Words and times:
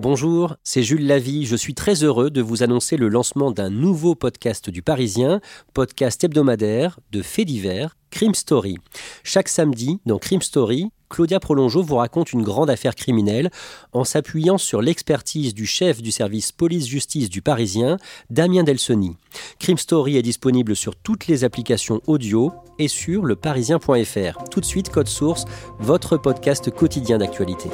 Bonjour, 0.00 0.54
c'est 0.62 0.84
Jules 0.84 1.08
Lavie. 1.08 1.44
Je 1.44 1.56
suis 1.56 1.74
très 1.74 2.04
heureux 2.04 2.30
de 2.30 2.40
vous 2.40 2.62
annoncer 2.62 2.96
le 2.96 3.08
lancement 3.08 3.50
d'un 3.50 3.68
nouveau 3.68 4.14
podcast 4.14 4.70
du 4.70 4.80
Parisien, 4.80 5.40
podcast 5.74 6.22
hebdomadaire 6.22 7.00
de 7.10 7.20
faits 7.20 7.48
divers, 7.48 7.96
Crime 8.12 8.36
Story. 8.36 8.76
Chaque 9.24 9.48
samedi, 9.48 9.98
dans 10.06 10.18
Crime 10.18 10.40
Story, 10.40 10.92
Claudia 11.08 11.40
Prolongeau 11.40 11.82
vous 11.82 11.96
raconte 11.96 12.32
une 12.32 12.44
grande 12.44 12.70
affaire 12.70 12.94
criminelle 12.94 13.50
en 13.92 14.04
s'appuyant 14.04 14.56
sur 14.56 14.82
l'expertise 14.82 15.52
du 15.52 15.66
chef 15.66 16.00
du 16.00 16.12
service 16.12 16.52
police-justice 16.52 17.28
du 17.28 17.42
Parisien, 17.42 17.96
Damien 18.30 18.62
Delsoni. 18.62 19.16
Crime 19.58 19.78
Story 19.78 20.16
est 20.16 20.22
disponible 20.22 20.76
sur 20.76 20.94
toutes 20.94 21.26
les 21.26 21.42
applications 21.42 22.00
audio 22.06 22.52
et 22.78 22.86
sur 22.86 23.24
leparisien.fr. 23.24 24.44
Tout 24.48 24.60
de 24.60 24.64
suite, 24.64 24.90
Code 24.90 25.08
Source, 25.08 25.44
votre 25.80 26.16
podcast 26.16 26.70
quotidien 26.70 27.18
d'actualité. 27.18 27.68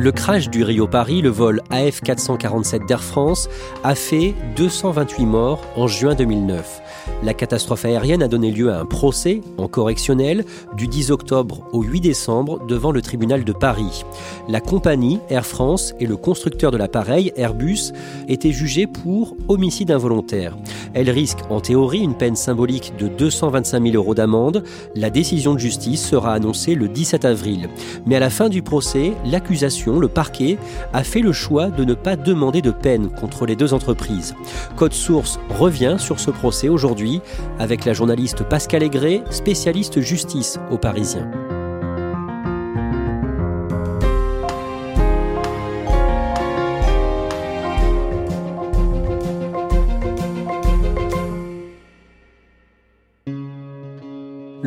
Le 0.00 0.12
crash 0.12 0.48
du 0.48 0.64
Rio-Paris, 0.64 1.20
le 1.20 1.28
vol 1.28 1.60
AF447 1.70 2.86
d'Air 2.86 3.04
France, 3.04 3.50
a 3.84 3.94
fait 3.94 4.34
228 4.56 5.26
morts 5.26 5.60
en 5.76 5.88
juin 5.88 6.14
2009. 6.14 6.80
La 7.22 7.34
catastrophe 7.34 7.84
aérienne 7.84 8.22
a 8.22 8.28
donné 8.28 8.50
lieu 8.50 8.72
à 8.72 8.80
un 8.80 8.86
procès 8.86 9.42
en 9.58 9.68
correctionnel 9.68 10.46
du 10.74 10.88
10 10.88 11.10
octobre 11.10 11.68
au 11.72 11.82
8 11.82 12.00
décembre 12.00 12.64
devant 12.66 12.92
le 12.92 13.02
tribunal 13.02 13.44
de 13.44 13.52
Paris. 13.52 14.06
La 14.48 14.60
compagnie 14.60 15.20
Air 15.28 15.44
France 15.44 15.94
et 16.00 16.06
le 16.06 16.16
constructeur 16.16 16.70
de 16.70 16.78
l'appareil, 16.78 17.34
Airbus, 17.36 17.92
étaient 18.26 18.52
jugés 18.52 18.86
pour 18.86 19.36
homicide 19.48 19.90
involontaire. 19.90 20.56
Elle 20.94 21.10
risque 21.10 21.40
en 21.50 21.60
théorie 21.60 22.00
une 22.00 22.16
peine 22.16 22.36
symbolique 22.36 22.94
de 22.98 23.06
225 23.06 23.82
000 23.82 23.94
euros 23.96 24.14
d'amende. 24.14 24.64
La 24.94 25.10
décision 25.10 25.52
de 25.52 25.58
justice 25.58 26.02
sera 26.02 26.32
annoncée 26.32 26.74
le 26.74 26.88
17 26.88 27.26
avril. 27.26 27.68
Mais 28.06 28.16
à 28.16 28.20
la 28.20 28.30
fin 28.30 28.48
du 28.48 28.62
procès, 28.62 29.12
l'accusation, 29.26 29.89
le 29.98 30.08
parquet, 30.08 30.58
a 30.92 31.02
fait 31.02 31.20
le 31.20 31.32
choix 31.32 31.68
de 31.70 31.84
ne 31.84 31.94
pas 31.94 32.16
demander 32.16 32.62
de 32.62 32.70
peine 32.70 33.08
contre 33.10 33.46
les 33.46 33.56
deux 33.56 33.74
entreprises. 33.74 34.34
Code 34.76 34.92
Source 34.92 35.40
revient 35.48 35.96
sur 35.98 36.20
ce 36.20 36.30
procès 36.30 36.68
aujourd'hui 36.68 37.20
avec 37.58 37.84
la 37.84 37.92
journaliste 37.92 38.44
Pascal 38.44 38.82
Aigret, 38.82 39.22
spécialiste 39.30 40.00
justice 40.00 40.60
au 40.70 40.78
Parisien. 40.78 41.28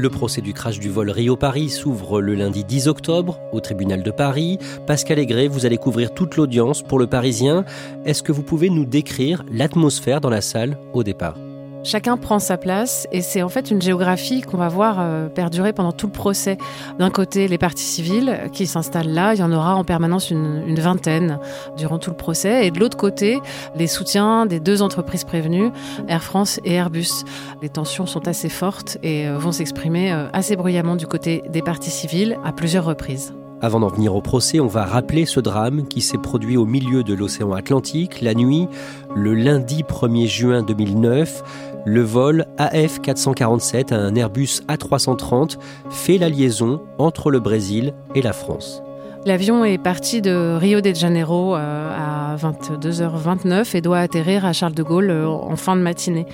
Le 0.04 0.09
procès 0.09 0.42
du 0.42 0.52
crash 0.52 0.82
du 0.82 0.90
vol 0.90 1.09
Rio-Paris 1.09 1.70
s'ouvre 1.70 2.20
le 2.20 2.36
lundi 2.36 2.66
10 2.66 2.90
octobre 2.90 3.40
au 3.54 3.62
tribunal 3.62 4.04
de 4.04 4.12
Paris. 4.12 4.60
Pascal 4.86 5.18
Aigret, 5.18 5.48
vous 5.48 5.66
allez 5.66 5.78
couvrir 5.78 6.14
toute 6.14 6.36
l'audience 6.36 6.82
pour 6.82 7.00
le 7.00 7.08
Parisien. 7.08 7.64
Est-ce 8.04 8.22
que 8.22 8.33
vous 8.33 8.44
pouvez 8.44 8.70
nous 8.70 8.83
décrire 8.83 9.45
l'atmosphère 9.50 10.20
dans 10.20 10.30
la 10.30 10.42
salle 10.42 10.77
au 10.92 11.04
départ? 11.04 11.38
Chacun 11.83 12.16
prend 12.16 12.39
sa 12.39 12.58
place 12.58 13.08
et 13.11 13.21
c'est 13.21 13.42
en 13.42 13.49
fait 13.49 13.70
une 13.70 13.82
géographie 13.82 14.42
qu'on 14.42 14.55
va 14.55 14.70
voir 14.70 14.98
euh, 14.99 15.27
perdurer 15.27 15.73
pendant 15.73 15.92
tout 15.92 16.08
le 16.08 16.14
procès. 16.14 16.58
D'un 16.98 17.10
côté, 17.10 17.49
les 17.49 17.58
parties 17.58 17.83
civiles 17.83 18.49
qui 18.54 18.67
s'installent 18.67 19.11
là, 19.11 19.33
il 19.33 19.42
y 19.42 19.44
en 19.44 19.52
aura 19.52 19.76
en 19.76 19.83
permanence 19.83 20.32
une, 20.32 20.80
vingtaine 20.80 21.39
durant 21.76 21.99
tout 21.99 22.10
le 22.10 22.16
procès. 22.16 22.66
Et 22.67 22.71
de 22.71 22.80
l'autre 22.80 22.98
côté, 22.98 23.42
les 23.76 23.88
soutiens 23.88 24.45
des 24.45 24.61
deux 24.61 24.82
entreprises 24.82 25.26
prévenues, 25.26 25.71
Air 26.08 26.23
France 26.23 26.61
et 26.64 26.73
Airbus. 26.73 27.26
Les 27.61 27.70
tensions 27.70 28.05
sont 28.05 28.27
assez 28.30 28.50
fortes 28.50 28.98
et 29.04 29.27
euh, 29.27 29.38
vont 29.38 29.52
s'exprimer 29.52 30.14
euh, 30.14 30.27
assez 30.32 30.55
bruyamment 30.55 30.95
du 30.95 31.05
côté 31.05 31.44
des 31.50 31.61
parties 31.61 31.92
civiles 31.92 32.38
à 32.45 32.54
plusieurs 32.54 32.86
reprises. 32.86 33.33
Avant 33.64 33.80
d'en 33.80 33.88
venir 33.88 34.14
au 34.14 34.21
procès, 34.21 34.60
on 34.60 34.67
va 34.67 34.83
rappeler 34.83 35.26
ce 35.26 35.39
drame 35.39 35.88
qui 35.88 36.02
s'est 36.02 36.17
produit 36.17 36.58
au 36.58 36.65
milieu 36.65 37.02
de 37.02 37.14
l'océan 37.14 37.54
Atlantique 37.54 38.20
la 38.20 38.33
nuit, 38.33 38.67
le 39.15 39.33
lundi 39.33 39.83
1er 39.83 40.27
juin 40.27 40.64
2009. 40.64 41.44
Le 41.86 42.02
vol 42.02 42.45
AF447, 42.58 43.94
un 43.94 44.16
Airbus 44.16 44.61
A330, 44.70 45.58
fait 45.89 46.17
la 46.17 46.30
liaison 46.30 46.82
entre 46.98 47.30
le 47.30 47.42
Brésil 47.42 47.94
et 48.16 48.21
la 48.21 48.32
France. 48.32 48.82
L'avion 49.26 49.66
est 49.66 49.77
parti 49.77 50.21
de 50.21 50.58
Rio 50.58 50.80
de 50.80 50.94
Janeiro 50.94 51.55
euh, 51.55 51.92
à 51.92 52.36
22h29 52.38 53.76
et 53.76 53.82
doit 53.82 53.99
atterrir 53.99 54.45
à 54.45 54.54
Charles 54.54 54.73
de 54.73 54.83
Gaulle 54.83 55.10
euh, 55.10 55.27
en 55.27 55.55
fin 55.58 55.76
de 55.76 55.82
matinée. 55.82 56.26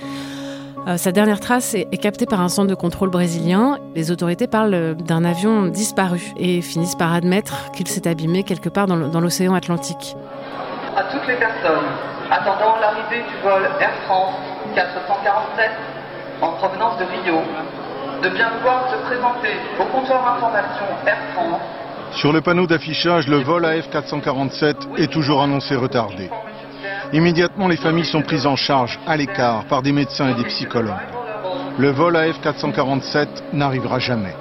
Euh, 0.86 0.96
sa 0.96 1.10
dernière 1.10 1.40
trace 1.40 1.74
est, 1.74 2.00
captée 2.00 2.26
par 2.26 2.40
un 2.40 2.48
centre 2.48 2.68
de 2.68 2.74
contrôle 2.74 3.10
brésilien. 3.10 3.78
Les 3.96 4.12
autorités 4.12 4.46
parlent 4.46 4.96
d'un 4.96 5.24
avion 5.24 5.66
disparu 5.66 6.32
et 6.36 6.62
finissent 6.62 6.96
par 6.96 7.12
admettre 7.12 7.72
qu'il 7.72 7.88
s'est 7.88 8.08
abîmé 8.08 8.44
quelque 8.44 8.68
part 8.68 8.86
dans 8.86 9.20
l'océan 9.20 9.54
Atlantique. 9.54 10.16
à 10.96 11.02
toutes 11.04 11.26
les 11.28 11.36
personnes 11.36 12.19
attendant 12.30 12.76
l'arrivée 12.80 13.24
du 13.28 13.36
vol 13.42 13.62
Air 13.80 13.92
France 14.06 14.34
447 14.74 15.70
en 16.40 16.52
provenance 16.52 16.96
de 16.98 17.04
Rio 17.04 17.42
de 18.22 18.28
bien 18.28 18.50
vouloir 18.58 18.88
se 18.90 18.96
présenter 19.06 19.56
au 19.78 19.84
comptoir 19.84 20.36
information 20.36 20.84
Air 21.06 21.18
France 21.34 21.60
Sur 22.12 22.32
le 22.32 22.40
panneau 22.40 22.66
d'affichage, 22.66 23.26
le 23.28 23.38
vol 23.38 23.64
AF447 23.64 24.98
est 24.98 25.10
toujours 25.10 25.42
annoncé 25.42 25.74
retardé. 25.74 26.30
Immédiatement, 27.12 27.66
les 27.66 27.76
familles 27.76 28.04
sont 28.04 28.22
prises 28.22 28.46
en 28.46 28.56
charge 28.56 28.98
à 29.06 29.16
l'écart 29.16 29.64
par 29.64 29.82
des 29.82 29.92
médecins 29.92 30.28
et 30.28 30.34
des 30.34 30.44
psychologues. 30.44 30.94
Le 31.78 31.90
vol 31.90 32.16
AF447 32.16 33.26
n'arrivera 33.52 33.98
jamais. 33.98 34.34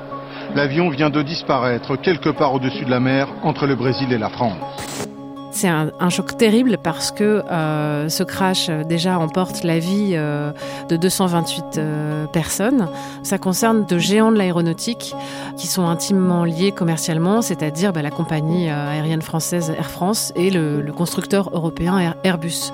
L'avion 0.56 0.90
vient 0.90 1.10
de 1.10 1.22
disparaître 1.22 1.96
quelque 1.96 2.30
part 2.30 2.54
au-dessus 2.54 2.86
de 2.86 2.92
la 2.92 3.00
mer 3.00 3.28
entre 3.44 3.66
le 3.66 3.76
Brésil 3.76 4.12
et 4.12 4.18
la 4.18 4.30
France. 4.30 5.09
C'est 5.52 5.68
un, 5.68 6.10
choc 6.10 6.38
terrible 6.38 6.78
parce 6.82 7.12
que 7.12 7.24
euh, 7.24 8.08
ce 8.08 8.24
crash 8.24 8.68
euh, 8.70 8.84
déjà 8.84 9.20
emporte 9.20 9.64
la 9.64 9.80
vie 9.80 10.12
euh, 10.14 10.52
de 10.90 10.96
228 10.96 11.78
euh, 11.78 12.26
personnes. 12.28 12.88
Ça 13.24 13.38
concerne 13.40 13.86
de 13.86 13.98
géants 13.98 14.32
de 14.32 14.38
l'aéronautique 14.38 15.16
qui 15.58 15.68
sont 15.68 15.88
intimement 15.88 16.44
liés 16.46 16.72
commercialement, 16.72 17.42
c'est-à-dire 17.42 17.94
bah, 17.94 18.02
la 18.04 18.12
compagnie 18.12 18.70
aérienne 18.70 19.22
française 19.24 19.72
Air 19.78 19.90
France 19.90 20.32
et 20.36 20.50
le, 20.52 20.82
le 20.82 20.94
constructeur 20.94 21.50
européen 21.52 21.98
Air- 21.98 22.16
Airbus. 22.24 22.72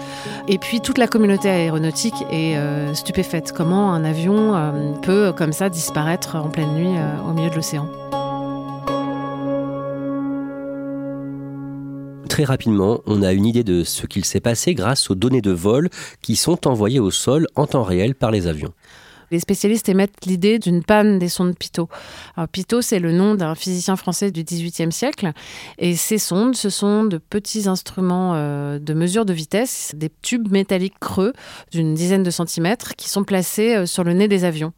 Et 0.47 0.57
puis 0.57 0.81
toute 0.81 0.97
la 0.97 1.07
communauté 1.07 1.49
aéronautique 1.49 2.25
est 2.29 2.55
stupéfaite. 2.93 3.51
Comment 3.53 3.93
un 3.93 4.03
avion 4.03 4.53
peut 5.01 5.33
comme 5.35 5.53
ça 5.53 5.69
disparaître 5.69 6.35
en 6.35 6.49
pleine 6.49 6.73
nuit 6.73 6.95
au 7.27 7.33
milieu 7.33 7.49
de 7.49 7.55
l'océan? 7.55 7.87
Très 12.29 12.43
rapidement, 12.43 13.01
on 13.05 13.21
a 13.21 13.33
une 13.33 13.45
idée 13.45 13.63
de 13.63 13.83
ce 13.83 14.07
qu'il 14.07 14.25
s'est 14.25 14.39
passé 14.39 14.73
grâce 14.73 15.09
aux 15.09 15.15
données 15.15 15.41
de 15.41 15.51
vol 15.51 15.89
qui 16.21 16.35
sont 16.35 16.67
envoyées 16.67 16.99
au 16.99 17.11
sol 17.11 17.47
en 17.55 17.67
temps 17.67 17.83
réel 17.83 18.15
par 18.15 18.31
les 18.31 18.47
avions. 18.47 18.73
Les 19.31 19.39
spécialistes 19.39 19.89
émettent 19.89 20.25
l'idée 20.25 20.59
d'une 20.59 20.83
panne 20.83 21.17
des 21.17 21.29
sondes 21.29 21.57
Pitot. 21.57 21.89
Pitot, 22.51 22.81
c'est 22.81 22.99
le 22.99 23.11
nom 23.11 23.35
d'un 23.35 23.55
physicien 23.55 23.95
français 23.95 24.31
du 24.31 24.43
XVIIIe 24.43 24.91
siècle. 24.91 25.31
Et 25.77 25.95
ces 25.95 26.17
sondes, 26.17 26.55
ce 26.55 26.69
sont 26.69 27.05
de 27.05 27.17
petits 27.17 27.67
instruments 27.67 28.33
euh, 28.35 28.79
de 28.79 28.93
mesure 28.93 29.25
de 29.25 29.33
vitesse, 29.33 29.93
des 29.95 30.11
tubes 30.21 30.51
métalliques 30.51 30.99
creux 30.99 31.33
d'une 31.71 31.95
dizaine 31.95 32.23
de 32.23 32.31
centimètres 32.31 32.95
qui 32.95 33.09
sont 33.09 33.23
placés 33.23 33.75
euh, 33.75 33.85
sur 33.85 34.03
le 34.03 34.13
nez 34.13 34.27
des 34.27 34.43
avions. 34.43 34.73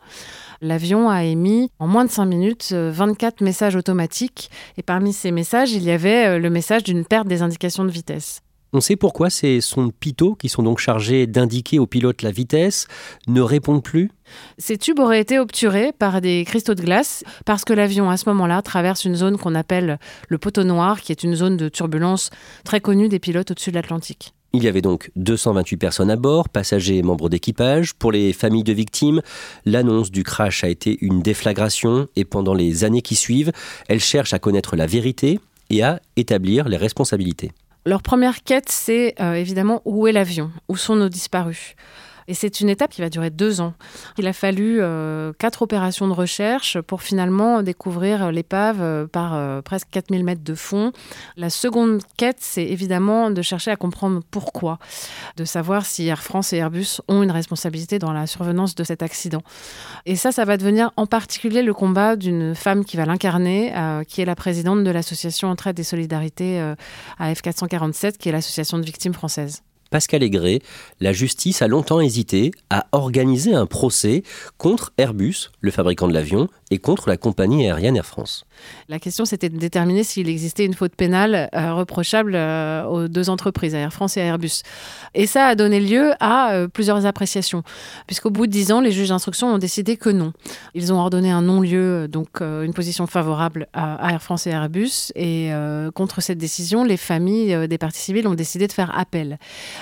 L'avion 0.62 1.10
a 1.10 1.24
émis 1.24 1.70
en 1.80 1.88
moins 1.88 2.06
de 2.06 2.10
5 2.10 2.26
minutes 2.26 2.70
euh, 2.74 2.92
24 2.92 3.42
messages 3.42 3.76
automatiques. 3.76 4.50
Et 4.78 4.84
parmi 4.84 5.14
ces 5.14 5.32
messages, 5.32 5.72
il 5.72 5.84
y 5.84 5.92
avait 5.92 6.28
euh, 6.28 6.40
le 6.40 6.50
message 6.50 6.84
d'une 6.84 7.06
perte 7.06 7.28
des 7.28 7.42
indications 7.42 7.86
de 7.86 7.92
vitesse. 7.92 8.42
On 8.74 8.82
sait 8.82 8.98
pourquoi 8.98 9.30
ces 9.30 9.62
sondes 9.62 9.94
pitot, 9.94 10.36
qui 10.36 10.50
sont 10.50 10.62
donc 10.62 10.80
chargées 10.80 11.26
d'indiquer 11.26 11.80
au 11.80 11.88
pilote 11.88 12.22
la 12.22 12.32
vitesse, 12.32 12.88
ne 13.28 13.40
répondent 13.40 13.84
plus? 13.84 14.12
Ces 14.58 14.78
tubes 14.78 15.00
auraient 15.00 15.22
été 15.22 15.40
obturés 15.40 15.94
par 15.98 16.20
des 16.20 16.44
cristaux 16.46 16.76
de 16.76 16.82
glace 16.82 17.24
parce 17.46 17.64
que 17.64 17.72
l'avion, 17.72 18.10
à 18.10 18.18
ce 18.18 18.28
moment-là, 18.30 18.62
traverse 18.62 19.06
une 19.06 19.16
zone 19.16 19.38
qu'on 19.38 19.56
appelle 19.56 20.00
le 20.28 20.38
poteau 20.38 20.66
noir, 20.66 21.00
qui 21.00 21.14
est 21.14 21.24
une 21.24 21.36
zone 21.36 21.56
de 21.56 21.70
turbulence 21.70 22.30
très 22.66 22.82
connue 22.82 23.08
des 23.08 23.20
pilotes 23.20 23.52
au-dessus 23.52 23.72
de 23.72 23.76
l'Atlantique. 23.76 24.34
Il 24.58 24.64
y 24.64 24.68
avait 24.68 24.82
donc 24.82 25.12
228 25.18 25.78
personnes 25.78 26.10
à 26.10 26.16
bord, 26.16 26.50
passagers 26.50 26.98
et 26.98 27.04
membres 27.04 27.30
d'équipage. 27.30 27.94
Pour 27.94 28.12
les 28.12 28.34
familles 28.34 28.64
de 28.64 28.74
victimes, 28.74 29.22
l'annonce 29.66 30.10
du 30.10 30.24
crash 30.24 30.64
a 30.64 30.68
été 30.68 30.98
une 31.02 31.22
déflagration 31.22 32.08
et 32.16 32.26
pendant 32.26 32.56
les 32.56 32.84
années 32.84 33.04
qui 33.04 33.14
suivent, 33.14 33.52
elles 33.88 34.00
cherchent 34.00 34.34
à 34.34 34.40
connaître 34.40 34.76
la 34.76 34.88
vérité 34.88 35.40
et 35.70 35.84
à 35.84 36.02
établir 36.16 36.70
les 36.70 36.78
responsabilités. 36.78 37.52
Leur 37.86 38.02
première 38.02 38.44
quête, 38.44 38.70
c'est 38.70 39.14
euh, 39.20 39.34
évidemment 39.34 39.84
où 39.86 40.08
est 40.08 40.12
l'avion? 40.12 40.50
Où 40.70 40.76
sont 40.76 40.96
nos 40.96 41.08
disparus? 41.08 41.76
Et 42.28 42.34
c'est 42.34 42.60
une 42.60 42.70
étape 42.70 42.92
qui 42.92 43.02
va 43.02 43.10
durer 43.10 43.30
deux 43.30 43.62
ans. 43.62 43.74
Il 44.18 44.28
a 44.28 44.34
fallu 44.34 44.80
euh, 44.82 45.32
quatre 45.38 45.62
opérations 45.62 46.08
de 46.08 46.14
recherche 46.14 46.80
pour 46.82 47.02
finalement 47.02 47.64
découvrir 47.64 48.32
l'épave 48.32 48.82
euh, 48.82 49.08
par 49.08 49.34
euh, 49.34 49.62
presque 49.62 49.88
4000 49.92 50.24
mètres 50.24 50.44
de 50.44 50.56
fond. 50.56 50.92
La 51.38 51.50
seconde 51.50 52.02
quête, 52.18 52.38
c'est 52.40 52.66
évidemment 52.66 53.32
de 53.32 53.42
chercher 53.42 53.72
à 53.72 53.78
comprendre 53.78 54.22
pourquoi, 54.30 54.78
de 55.38 55.46
savoir 55.46 55.86
si 55.86 56.08
Air 56.08 56.22
France 56.22 56.52
et 56.52 56.58
Airbus 56.58 57.00
ont 57.08 57.24
une 57.24 57.32
responsabilité 57.32 58.00
dans 58.00 58.12
la 58.12 58.28
survenance 58.28 58.76
de 58.76 58.84
cet 58.84 59.02
accident. 59.02 59.42
Et 60.06 60.16
ça, 60.16 60.32
ça 60.32 60.44
va 60.44 60.58
devenir 60.58 60.92
en 60.98 61.06
particulier 61.06 61.62
le 61.62 61.74
combat 61.74 62.16
d'une 62.16 62.56
femme 62.56 62.84
qui 62.84 62.98
va 62.98 63.06
l'incarner, 63.06 63.74
qui 64.08 64.22
est 64.22 64.26
la 64.26 64.36
présidente 64.36 64.84
de 64.84 64.92
l'association 64.92 65.50
Entraide 65.50 65.80
et 65.80 65.84
Solidarité 65.84 66.74
AF 67.20 67.42
447, 67.42 68.18
qui 68.18 68.30
est 68.30 68.32
l'association 68.32 68.78
de 68.78 68.84
victimes 68.84 69.14
françaises. 69.14 69.64
Pascal 69.90 70.24
Aigret, 70.24 70.62
la 71.00 71.14
justice 71.14 71.62
a 71.62 71.68
longtemps 71.68 72.02
hésité 72.02 72.52
à 72.70 72.88
organiser 72.92 73.54
un 73.54 73.66
procès 73.66 74.24
contre 74.58 74.94
Airbus, 74.98 75.52
le 75.62 75.72
fabricant 75.72 76.08
de 76.08 76.14
l'avion, 76.14 76.50
et 76.70 76.80
contre 76.80 77.10
la 77.10 77.18
compagnie 77.18 77.66
aérienne 77.66 77.96
Air 77.96 78.06
France. 78.06 78.46
La 78.90 79.00
question, 79.00 79.26
c'était 79.26 79.50
de 79.50 79.58
déterminer 79.58 80.04
s'il 80.04 80.28
existait 80.28 80.66
une 80.66 80.74
faute 80.74 80.96
pénale 80.96 81.50
euh, 81.56 81.74
reprochable 81.74 82.34
euh, 82.36 82.84
aux 82.86 83.08
deux 83.08 83.30
entreprises, 83.30 83.74
à 83.76 83.80
Air 83.80 83.94
France 83.94 84.18
et 84.18 84.22
à 84.22 84.26
Airbus. 84.26 84.64
Et 85.14 85.28
ça 85.28 85.46
a 85.46 85.56
donné 85.56 85.80
lieu 85.80 86.12
à 86.20 86.52
euh, 86.52 86.68
plusieurs 86.68 87.06
appréciations, 87.06 87.64
puisqu'au 88.06 88.32
bout 88.32 88.48
de 88.48 88.52
dix 88.52 88.72
ans, 88.72 88.82
les 88.82 88.92
juges 88.92 89.10
d'instruction 89.10 89.48
ont 89.48 89.58
décidé 89.58 89.96
que 89.96 90.10
non. 90.10 90.34
Ils 90.74 90.92
ont 90.92 90.98
ordonné 90.98 91.32
un 91.32 91.42
non-lieu, 91.42 92.08
donc 92.08 92.42
une 92.42 92.74
position 92.74 93.08
favorable 93.08 93.68
à, 93.74 94.12
Air 94.12 94.22
France 94.22 94.48
et 94.48 94.52
à 94.52 94.64
Airbus. 94.64 95.12
Et 95.16 95.52
contre 95.96 96.22
cette 96.22 96.38
décision, 96.38 96.84
les 96.84 96.98
familles 96.98 97.68
des 97.68 97.78
parties 97.78 98.02
civiles 98.02 98.28
ont 98.28 98.34
décidé 98.34 98.68
de 98.68 98.74
faire 98.74 98.98
appel. 98.98 99.38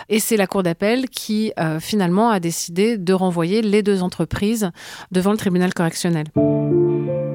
Et 0.10 0.20
c'est 0.20 0.38
la 0.38 0.48
Cour 0.48 0.64
d'appel 0.64 1.10
qui, 1.10 1.52
finalement, 1.80 2.30
a 2.30 2.40
décidé 2.40 2.98
de 2.98 3.14
renvoyer 3.14 3.62
les 3.62 3.84
deux 3.84 4.04
entreprises 4.04 4.70
devant 5.12 5.32
le 5.32 5.38
tribunal 5.38 5.74
correctionnel. 5.74 6.26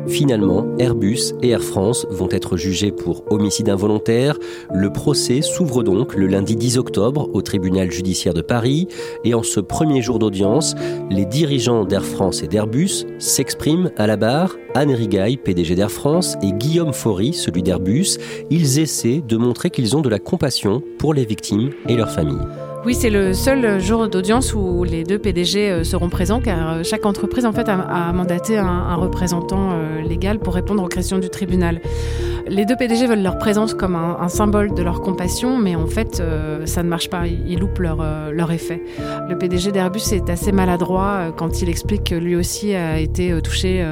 Finalement, 0.08 0.66
Airbus 0.78 1.34
et 1.42 1.50
Air 1.50 1.62
France 1.62 2.06
vont 2.10 2.28
être 2.30 2.56
jugés 2.56 2.90
pour 2.90 3.24
homicide 3.30 3.68
involontaire. 3.68 4.38
Le 4.72 4.92
procès 4.92 5.42
s'ouvre 5.42 5.82
donc 5.82 6.14
le 6.14 6.26
lundi 6.26 6.56
10 6.56 6.78
octobre 6.78 7.28
au 7.32 7.42
tribunal 7.42 7.90
judiciaire 7.90 8.34
de 8.34 8.42
Paris. 8.42 8.88
Et 9.24 9.34
en 9.34 9.42
ce 9.42 9.60
premier 9.60 10.02
jour 10.02 10.18
d'audience, 10.18 10.74
les 11.10 11.24
dirigeants 11.24 11.84
d'Air 11.84 12.04
France 12.04 12.42
et 12.42 12.48
d'Airbus 12.48 13.04
s'expriment 13.18 13.90
à 13.96 14.06
la 14.06 14.16
barre. 14.16 14.56
Anne 14.74 14.92
Rigaille, 14.92 15.36
PDG 15.36 15.74
d'Air 15.74 15.90
France, 15.90 16.36
et 16.42 16.52
Guillaume 16.52 16.92
Faury, 16.92 17.32
celui 17.32 17.62
d'Airbus, 17.62 18.18
ils 18.50 18.78
essaient 18.78 19.22
de 19.26 19.36
montrer 19.36 19.70
qu'ils 19.70 19.96
ont 19.96 20.00
de 20.00 20.08
la 20.08 20.18
compassion 20.18 20.82
pour 20.98 21.14
les 21.14 21.24
victimes 21.24 21.70
et 21.88 21.96
leurs 21.96 22.10
familles. 22.10 22.46
Oui, 22.86 22.94
c'est 22.94 23.10
le 23.10 23.34
seul 23.34 23.78
jour 23.78 24.08
d'audience 24.08 24.54
où 24.54 24.84
les 24.84 25.04
deux 25.04 25.18
PDG 25.18 25.70
euh, 25.70 25.84
seront 25.84 26.08
présents, 26.08 26.40
car 26.40 26.72
euh, 26.72 26.82
chaque 26.82 27.04
entreprise 27.04 27.44
en 27.44 27.52
fait 27.52 27.68
a, 27.68 28.10
mandaté 28.14 28.56
un, 28.56 28.94
représentant 28.94 29.72
euh, 29.72 30.00
légal 30.00 30.38
pour 30.38 30.54
répondre 30.54 30.82
aux 30.82 30.88
questions 30.88 31.18
du 31.18 31.28
tribunal. 31.28 31.82
Les 32.48 32.64
deux 32.64 32.76
PDG 32.76 33.06
veulent 33.06 33.22
leur 33.22 33.36
présence 33.36 33.74
comme 33.74 33.94
un, 33.94 34.28
symbole 34.28 34.72
de 34.72 34.82
leur 34.82 35.02
compassion, 35.02 35.58
mais 35.58 35.76
en 35.76 35.86
fait, 35.86 36.20
ça 36.64 36.82
ne 36.82 36.88
marche 36.88 37.08
pas. 37.08 37.26
Ils, 37.26 37.60
loupent 37.60 37.78
leur, 37.78 38.04
leur 38.32 38.50
effet. 38.50 38.82
Le 39.28 39.38
PDG 39.38 39.70
d'Airbus 39.70 40.12
est 40.12 40.28
assez 40.30 40.50
maladroit 40.50 41.32
quand 41.36 41.62
il 41.62 41.68
explique 41.68 42.04
que 42.04 42.14
lui 42.16 42.34
aussi 42.34 42.74
a 42.74 42.98
été 42.98 43.40
touché 43.42 43.86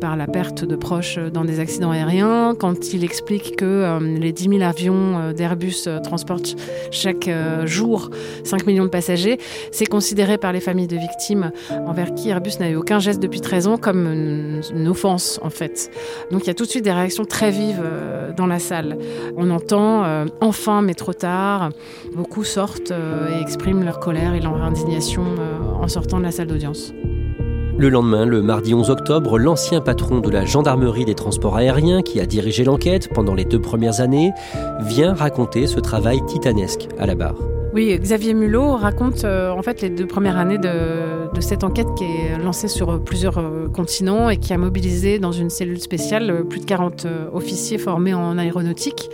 par 0.00 0.14
la 0.16 0.28
perte 0.28 0.64
de 0.64 0.76
proches 0.76 1.18
dans 1.18 1.44
des 1.44 1.58
accidents 1.58 1.90
aériens, 1.90 2.54
quand 2.56 2.92
il 2.92 3.02
explique 3.02 3.56
que 3.56 3.98
les 4.00 4.32
10 4.32 4.50
000 4.50 4.62
avions 4.62 5.32
d'Airbus 5.32 5.88
transportent 6.04 6.54
chaque 6.92 7.28
jour 7.64 8.10
5 8.44 8.66
millions 8.66 8.84
de 8.84 8.90
passagers. 8.90 9.38
C'est 9.72 9.86
considéré 9.86 10.38
par 10.38 10.52
les 10.52 10.60
familles 10.60 10.86
de 10.86 10.96
victimes 10.96 11.50
envers 11.86 12.14
qui 12.14 12.30
Airbus 12.30 12.52
n'a 12.60 12.70
eu 12.70 12.76
aucun 12.76 12.98
geste 12.98 13.20
depuis 13.20 13.40
13 13.40 13.66
ans 13.66 13.76
comme 13.76 14.06
une, 14.06 14.88
offense 14.88 15.40
en 15.42 15.50
fait. 15.50 15.90
Donc 16.30 16.44
il 16.44 16.46
y 16.46 16.50
a 16.50 16.54
tout 16.54 16.64
de 16.64 16.70
suite 16.70 16.84
des 16.84 16.92
réactions 16.92 17.24
très 17.24 17.50
vives 17.50 17.82
euh, 17.82 18.32
dans 18.36 18.46
la 18.46 18.58
salle. 18.58 18.98
On 19.36 19.50
entend 19.50 20.04
euh, 20.04 20.26
enfin 20.40 20.82
mais 20.82 20.94
trop 20.94 21.12
tard. 21.12 21.70
Beaucoup 22.14 22.44
sortent 22.44 22.92
euh, 22.92 23.36
et 23.36 23.40
expriment 23.40 23.84
leur 23.84 24.00
colère 24.00 24.34
et 24.34 24.40
leur 24.40 24.62
indignation 24.62 25.24
en 25.80 25.88
sortant 25.88 26.18
de 26.18 26.24
la 26.24 26.30
salle 26.30 26.46
d'audience. 26.46 26.92
Le 27.78 27.90
lendemain, 27.90 28.24
le 28.24 28.40
mardi 28.40 28.72
11 28.72 28.88
octobre, 28.88 29.38
l'ancien 29.38 29.82
patron 29.82 30.20
de 30.20 30.30
la 30.30 30.46
gendarmerie 30.46 31.04
des 31.04 31.14
transports 31.14 31.56
aériens, 31.56 32.00
qui 32.00 32.20
a 32.20 32.26
dirigé 32.26 32.64
l'enquête 32.64 33.10
pendant 33.12 33.34
les 33.34 33.44
deux 33.44 33.60
premières 33.60 34.00
années, 34.00 34.32
vient 34.80 35.12
raconter 35.12 35.66
ce 35.66 35.78
travail 35.78 36.24
titanesque 36.24 36.88
à 36.98 37.04
la 37.04 37.14
barre. 37.14 37.55
Oui, 37.76 37.94
Xavier 37.94 38.32
Mulot 38.32 38.76
raconte 38.76 39.26
euh, 39.26 39.50
en 39.50 39.60
fait 39.60 39.82
les 39.82 39.90
deux 39.90 40.06
premières 40.06 40.38
années 40.38 40.56
de, 40.56 41.38
cette 41.40 41.62
enquête 41.62 41.88
qui 41.94 42.04
est 42.04 42.38
lancée 42.42 42.68
sur 42.68 43.04
plusieurs 43.04 43.36
euh, 43.36 43.68
continents 43.68 44.30
et 44.30 44.38
qui 44.38 44.54
a 44.54 44.56
mobilisé 44.56 45.18
dans 45.18 45.30
une 45.30 45.50
cellule 45.50 45.78
spéciale 45.78 46.30
euh, 46.30 46.42
plus 46.42 46.60
de 46.60 46.64
40 46.64 47.06
officiers 47.34 47.76
formés 47.76 48.14
en 48.14 48.38
aéronautique. 48.38 49.10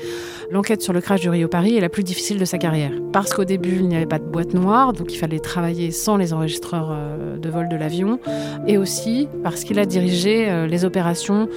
L'enquête 0.53 0.81
sur 0.81 0.93
le 0.93 1.01
crash 1.01 1.23
du 1.23 1.29
Rio 1.29 1.49
Paris 1.49 1.77
est 1.77 1.81
la 1.81 1.89
plus 1.89 2.05
difficile 2.05 2.39
de 2.39 2.45
sa 2.45 2.57
carrière 2.57 2.93
parce 3.13 3.35
qu'au 3.35 3.45
début 3.45 3.79
il 3.81 3.89
n'y 3.89 3.97
avait 3.97 4.07
pas 4.07 4.21
de 4.21 4.27
boîte 4.27 4.55
noire, 4.55 4.93
donc 4.93 5.13
il 5.13 5.19
fallait 5.19 5.41
travailler 5.41 5.91
sans 5.91 6.17
les 6.17 6.33
enregistreurs 6.33 6.97
de 7.43 7.49
vol 7.51 7.69
de 7.69 7.75
l'avion, 7.75 8.21
et 8.69 8.79
aussi 8.79 9.29
parce 9.43 9.65
qu'il 9.65 9.81
a 9.81 9.87
dirigé 9.87 10.67
les 10.69 10.85
opérations 10.85 11.49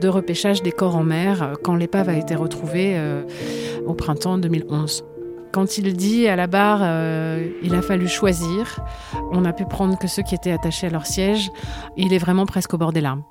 de 0.00 0.08
repêchage 0.08 0.62
des 0.62 0.72
corps 0.72 0.96
en 0.96 1.04
mer 1.04 1.52
quand 1.62 1.74
l'épave 1.74 2.08
a 2.08 2.16
été 2.16 2.34
retrouvée 2.34 2.96
au 3.86 3.92
printemps 3.92 4.38
2011. 4.38 5.04
Quand 5.54 5.78
il 5.78 5.96
dit 5.96 6.26
à 6.26 6.34
la 6.34 6.48
barre, 6.48 6.80
euh, 6.82 7.48
il 7.62 7.76
a 7.76 7.80
fallu 7.80 8.08
choisir, 8.08 8.80
on 9.30 9.42
n'a 9.42 9.52
pu 9.52 9.64
prendre 9.64 9.96
que 9.96 10.08
ceux 10.08 10.24
qui 10.24 10.34
étaient 10.34 10.50
attachés 10.50 10.88
à 10.88 10.90
leur 10.90 11.06
siège, 11.06 11.48
il 11.96 12.12
est 12.12 12.18
vraiment 12.18 12.44
presque 12.44 12.74
au 12.74 12.76
bord 12.76 12.92
des 12.92 13.00
larmes. 13.00 13.22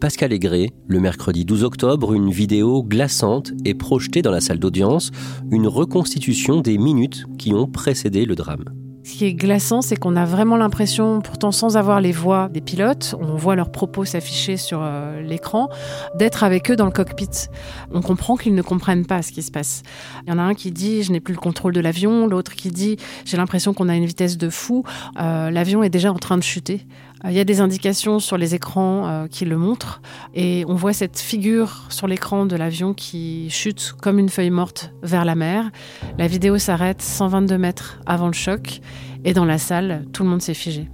Pascal 0.00 0.32
Aigret, 0.32 0.70
le 0.88 0.98
mercredi 0.98 1.44
12 1.44 1.62
octobre, 1.62 2.12
une 2.12 2.30
vidéo 2.30 2.82
glaçante 2.82 3.52
est 3.64 3.74
projetée 3.74 4.20
dans 4.20 4.32
la 4.32 4.40
salle 4.40 4.58
d'audience, 4.58 5.12
une 5.52 5.68
reconstitution 5.68 6.60
des 6.60 6.76
minutes 6.76 7.24
qui 7.38 7.54
ont 7.54 7.68
précédé 7.68 8.24
le 8.24 8.34
drame. 8.34 8.64
Ce 9.06 9.12
qui 9.12 9.24
est 9.24 9.34
glaçant, 9.34 9.82
c'est 9.82 9.94
qu'on 9.94 10.16
a 10.16 10.24
vraiment 10.24 10.56
l'impression, 10.56 11.20
pourtant 11.20 11.52
sans 11.52 11.76
avoir 11.76 12.00
les 12.00 12.10
voix 12.10 12.48
des 12.48 12.60
pilotes, 12.60 13.14
on 13.20 13.36
voit 13.36 13.54
leurs 13.54 13.70
propos 13.70 14.04
s'afficher 14.04 14.56
sur 14.56 14.80
euh, 14.82 15.22
l'écran, 15.22 15.68
d'être 16.16 16.42
avec 16.42 16.72
eux 16.72 16.76
dans 16.76 16.86
le 16.86 16.90
cockpit. 16.90 17.28
On 17.92 18.02
comprend 18.02 18.36
qu'ils 18.36 18.56
ne 18.56 18.62
comprennent 18.62 19.06
pas 19.06 19.22
ce 19.22 19.30
qui 19.30 19.44
se 19.44 19.52
passe. 19.52 19.84
Il 20.26 20.30
y 20.30 20.32
en 20.32 20.40
a 20.40 20.42
un 20.42 20.54
qui 20.54 20.72
dit 20.72 21.04
je 21.04 21.12
n'ai 21.12 21.20
plus 21.20 21.34
le 21.34 21.38
contrôle 21.38 21.72
de 21.72 21.78
l'avion, 21.78 22.26
l'autre 22.26 22.56
qui 22.56 22.72
dit 22.72 22.96
j'ai 23.24 23.36
l'impression 23.36 23.74
qu'on 23.74 23.88
a 23.88 23.94
une 23.94 24.06
vitesse 24.06 24.38
de 24.38 24.50
fou, 24.50 24.82
euh, 25.20 25.52
l'avion 25.52 25.84
est 25.84 25.88
déjà 25.88 26.12
en 26.12 26.18
train 26.18 26.36
de 26.36 26.42
chuter. 26.42 26.84
Euh, 27.26 27.30
il 27.30 27.36
y 27.36 27.40
a 27.40 27.44
des 27.44 27.60
indications 27.60 28.18
sur 28.18 28.36
les 28.36 28.54
écrans 28.54 29.08
euh, 29.08 29.26
qui 29.26 29.44
le 29.44 29.56
montrent 29.56 30.00
et 30.34 30.64
on 30.68 30.74
voit 30.74 30.92
cette 30.92 31.18
figure 31.18 31.84
sur 31.88 32.06
l'écran 32.06 32.46
de 32.46 32.56
l'avion 32.56 32.94
qui 32.94 33.48
chute 33.50 33.94
comme 34.00 34.18
une 34.18 34.28
feuille 34.28 34.50
morte 34.50 34.92
vers 35.02 35.24
la 35.24 35.34
mer. 35.34 35.70
La 36.18 36.26
vidéo 36.26 36.58
s'arrête 36.58 37.02
122 37.02 37.58
mètres 37.58 38.00
avant 38.06 38.26
le 38.26 38.32
choc 38.32 38.80
et 39.24 39.32
dans 39.32 39.44
la 39.44 39.58
salle, 39.58 40.06
tout 40.12 40.22
le 40.22 40.28
monde 40.28 40.42
s'est 40.42 40.54
figé. 40.54 40.88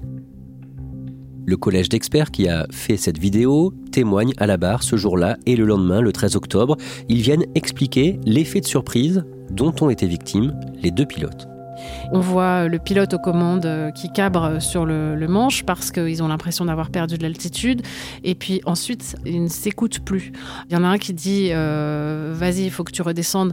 Le 1.44 1.56
collège 1.56 1.88
d'experts 1.88 2.30
qui 2.30 2.48
a 2.48 2.66
fait 2.70 2.96
cette 2.96 3.18
vidéo 3.18 3.74
témoigne 3.90 4.32
à 4.38 4.46
la 4.46 4.56
barre 4.56 4.84
ce 4.84 4.96
jour-là 4.96 5.36
et 5.44 5.56
le 5.56 5.64
lendemain, 5.64 6.00
le 6.00 6.12
13 6.12 6.36
octobre, 6.36 6.76
ils 7.08 7.20
viennent 7.20 7.46
expliquer 7.56 8.20
l'effet 8.24 8.60
de 8.60 8.66
surprise 8.66 9.24
dont 9.50 9.74
ont 9.80 9.90
été 9.90 10.06
victimes 10.06 10.54
les 10.82 10.92
deux 10.92 11.04
pilotes. 11.04 11.51
On 12.12 12.20
voit 12.20 12.68
le 12.68 12.78
pilote 12.78 13.14
aux 13.14 13.18
commandes 13.18 13.66
euh, 13.66 13.90
qui 13.90 14.12
cabre 14.12 14.60
sur 14.60 14.84
le, 14.84 15.26
manche 15.28 15.62
parce 15.62 15.90
qu'ils 15.90 16.22
ont 16.22 16.28
l'impression 16.28 16.64
d'avoir 16.64 16.90
perdu 16.90 17.16
de 17.16 17.22
l'altitude. 17.22 17.82
Et 18.24 18.34
puis 18.34 18.60
ensuite, 18.66 19.16
ils 19.24 19.44
ne 19.44 19.48
s'écoutent 19.48 20.00
plus. 20.00 20.32
Il 20.68 20.74
y 20.74 20.76
en 20.76 20.84
a 20.84 20.88
un 20.88 20.98
qui 20.98 21.14
dit 21.14 21.48
euh, 21.52 22.32
Vas-y, 22.34 22.64
il 22.64 22.70
faut 22.70 22.84
que 22.84 22.92
tu 22.92 23.02
redescendes. 23.02 23.52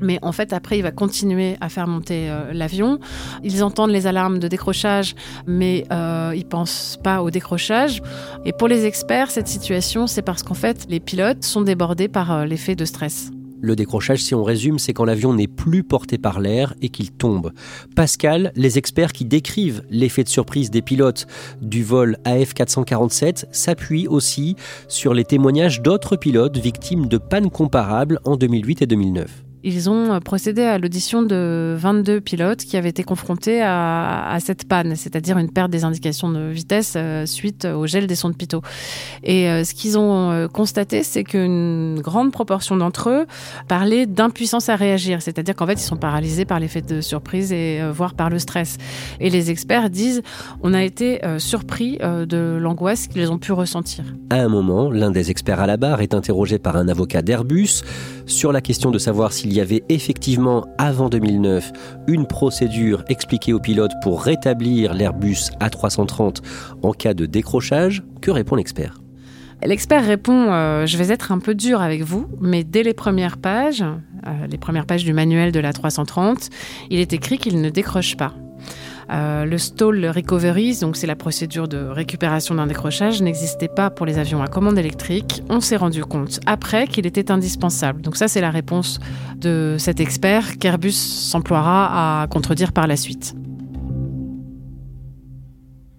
Mais 0.00 0.18
en 0.22 0.32
fait, 0.32 0.52
après, 0.52 0.78
il 0.78 0.82
va 0.82 0.90
continuer 0.90 1.56
à 1.60 1.68
faire 1.68 1.86
monter 1.86 2.28
euh, 2.28 2.52
l'avion. 2.52 2.98
Ils 3.42 3.62
entendent 3.62 3.92
les 3.92 4.06
alarmes 4.06 4.38
de 4.38 4.48
décrochage, 4.48 5.14
mais 5.46 5.84
ils 5.90 6.38
ne 6.38 6.48
pensent 6.48 6.98
pas 7.02 7.22
au 7.22 7.30
décrochage. 7.30 8.02
Et 8.44 8.52
pour 8.52 8.68
les 8.68 8.84
experts, 8.86 9.30
cette 9.30 9.48
situation, 9.48 10.06
c'est 10.06 10.22
parce 10.22 10.42
qu'en 10.42 10.54
fait, 10.54 10.86
les 10.88 11.00
pilotes 11.00 11.44
sont 11.44 11.62
débordés 11.62 12.08
par 12.08 12.44
l'effet 12.44 12.74
de 12.74 12.84
stress. 12.84 13.33
Le 13.64 13.76
décrochage, 13.76 14.22
si 14.22 14.34
on 14.34 14.44
résume, 14.44 14.78
c'est 14.78 14.92
quand 14.92 15.06
l'avion 15.06 15.32
n'est 15.32 15.46
plus 15.46 15.84
porté 15.84 16.18
par 16.18 16.38
l'air 16.38 16.74
et 16.82 16.90
qu'il 16.90 17.10
tombe. 17.10 17.50
Pascal, 17.96 18.52
les 18.56 18.76
experts 18.76 19.14
qui 19.14 19.24
décrivent 19.24 19.82
l'effet 19.88 20.22
de 20.22 20.28
surprise 20.28 20.70
des 20.70 20.82
pilotes 20.82 21.26
du 21.62 21.82
vol 21.82 22.18
AF447 22.26 23.46
s'appuient 23.52 24.06
aussi 24.06 24.56
sur 24.86 25.14
les 25.14 25.24
témoignages 25.24 25.80
d'autres 25.80 26.16
pilotes 26.16 26.58
victimes 26.58 27.06
de 27.06 27.16
pannes 27.16 27.48
comparables 27.48 28.20
en 28.26 28.36
2008 28.36 28.82
et 28.82 28.86
2009. 28.86 29.43
Ils 29.64 29.88
ont 29.88 30.20
procédé 30.20 30.62
à 30.62 30.78
l'audition 30.78 31.22
de 31.22 31.74
22 31.78 32.20
pilotes 32.20 32.58
qui 32.58 32.76
avaient 32.76 32.90
été 32.90 33.02
confrontés 33.02 33.62
à, 33.62 34.36
cette 34.40 34.68
panne, 34.68 34.94
c'est-à-dire 34.94 35.38
une 35.38 35.50
perte 35.50 35.70
des 35.70 35.84
indications 35.84 36.30
de 36.30 36.50
vitesse 36.50 36.94
euh, 36.96 37.24
suite 37.24 37.64
au 37.64 37.86
gel 37.86 38.06
des 38.06 38.14
sondes 38.14 38.36
Pitot. 38.36 38.60
Et 39.22 39.48
euh, 39.48 39.64
ce 39.64 39.72
qu'ils 39.72 39.96
ont 39.96 40.30
euh, 40.30 40.48
constaté, 40.48 41.02
c'est 41.02 41.24
qu'une 41.24 42.00
grande 42.00 42.30
proportion 42.30 42.76
d'entre 42.76 43.08
eux 43.08 43.26
parlaient 43.66 44.04
d'impuissance 44.04 44.68
à 44.68 44.76
réagir, 44.76 45.22
c'est-à-dire 45.22 45.54
qu'en 45.54 45.66
fait, 45.66 45.74
ils 45.74 45.78
sont 45.86 45.96
paralysés 45.96 46.44
par 46.44 46.60
l'effet 46.60 46.82
de 46.82 47.00
surprise 47.00 47.50
et 47.52 47.80
voire 47.90 48.12
par 48.12 48.28
le 48.28 48.38
stress. 48.38 48.76
Et 49.18 49.30
les 49.30 49.50
experts 49.50 49.88
disent, 49.88 50.22
on 50.62 50.74
a 50.74 50.82
été 50.82 51.20
surpris 51.38 51.98
de 51.98 52.58
l'angoisse 52.60 53.06
qu'ils 53.06 53.30
ont 53.30 53.38
pu 53.38 53.52
ressentir. 53.52 54.04
À 54.30 54.36
un 54.36 54.48
moment, 54.48 54.90
l'un 54.90 55.10
des 55.10 55.30
experts 55.30 55.60
à 55.60 55.66
la 55.66 55.76
barre 55.76 56.02
est 56.02 56.14
interrogé 56.14 56.58
par 56.58 56.76
un 56.76 56.88
avocat 56.88 57.22
d'Airbus 57.22 57.82
sur 58.26 58.52
la 58.52 58.60
question 58.60 58.90
de 58.90 58.98
savoir 58.98 59.32
s'il 59.32 59.53
y 59.54 59.60
avait 59.60 59.84
effectivement, 59.88 60.66
avant 60.78 61.08
2009, 61.08 61.72
une 62.06 62.26
procédure 62.26 63.04
expliquée 63.08 63.52
aux 63.52 63.60
pilotes 63.60 63.92
pour 64.02 64.22
rétablir 64.22 64.94
l'Airbus 64.94 65.50
A330 65.60 66.42
en 66.82 66.92
cas 66.92 67.14
de 67.14 67.26
décrochage. 67.26 68.02
Que 68.20 68.30
répond 68.30 68.56
l'expert? 68.56 69.00
L'expert 69.64 70.04
répond 70.04 70.52
euh, 70.52 70.86
Je 70.86 70.96
vais 70.96 71.12
être 71.12 71.32
un 71.32 71.38
peu 71.38 71.54
dur 71.54 71.80
avec 71.80 72.02
vous, 72.02 72.26
mais 72.40 72.64
dès 72.64 72.82
les 72.82 72.94
premières 72.94 73.38
pages, 73.38 73.82
euh, 73.82 74.46
les 74.50 74.58
premières 74.58 74.86
pages 74.86 75.04
du 75.04 75.12
manuel 75.12 75.52
de 75.52 75.60
la 75.60 75.72
330, 75.72 76.50
il 76.90 76.98
est 76.98 77.12
écrit 77.12 77.38
qu'il 77.38 77.60
ne 77.60 77.70
décroche 77.70 78.16
pas. 78.16 78.34
Euh, 79.10 79.44
le 79.44 79.58
stall 79.58 80.06
recovery, 80.06 80.78
donc 80.80 80.96
c'est 80.96 81.06
la 81.06 81.16
procédure 81.16 81.68
de 81.68 81.78
récupération 81.78 82.54
d'un 82.54 82.66
décrochage, 82.66 83.22
n'existait 83.22 83.68
pas 83.68 83.90
pour 83.90 84.06
les 84.06 84.18
avions 84.18 84.42
à 84.42 84.46
commande 84.46 84.78
électrique. 84.78 85.42
On 85.48 85.60
s'est 85.60 85.76
rendu 85.76 86.04
compte 86.04 86.40
après 86.46 86.86
qu'il 86.86 87.06
était 87.06 87.30
indispensable. 87.30 88.02
Donc 88.02 88.16
ça, 88.16 88.28
c'est 88.28 88.40
la 88.40 88.50
réponse 88.50 89.00
de 89.38 89.76
cet 89.78 90.00
expert 90.00 90.58
qu'Airbus 90.58 90.92
s'emploiera 90.92 92.22
à 92.22 92.26
contredire 92.26 92.72
par 92.72 92.86
la 92.86 92.96
suite. 92.96 93.34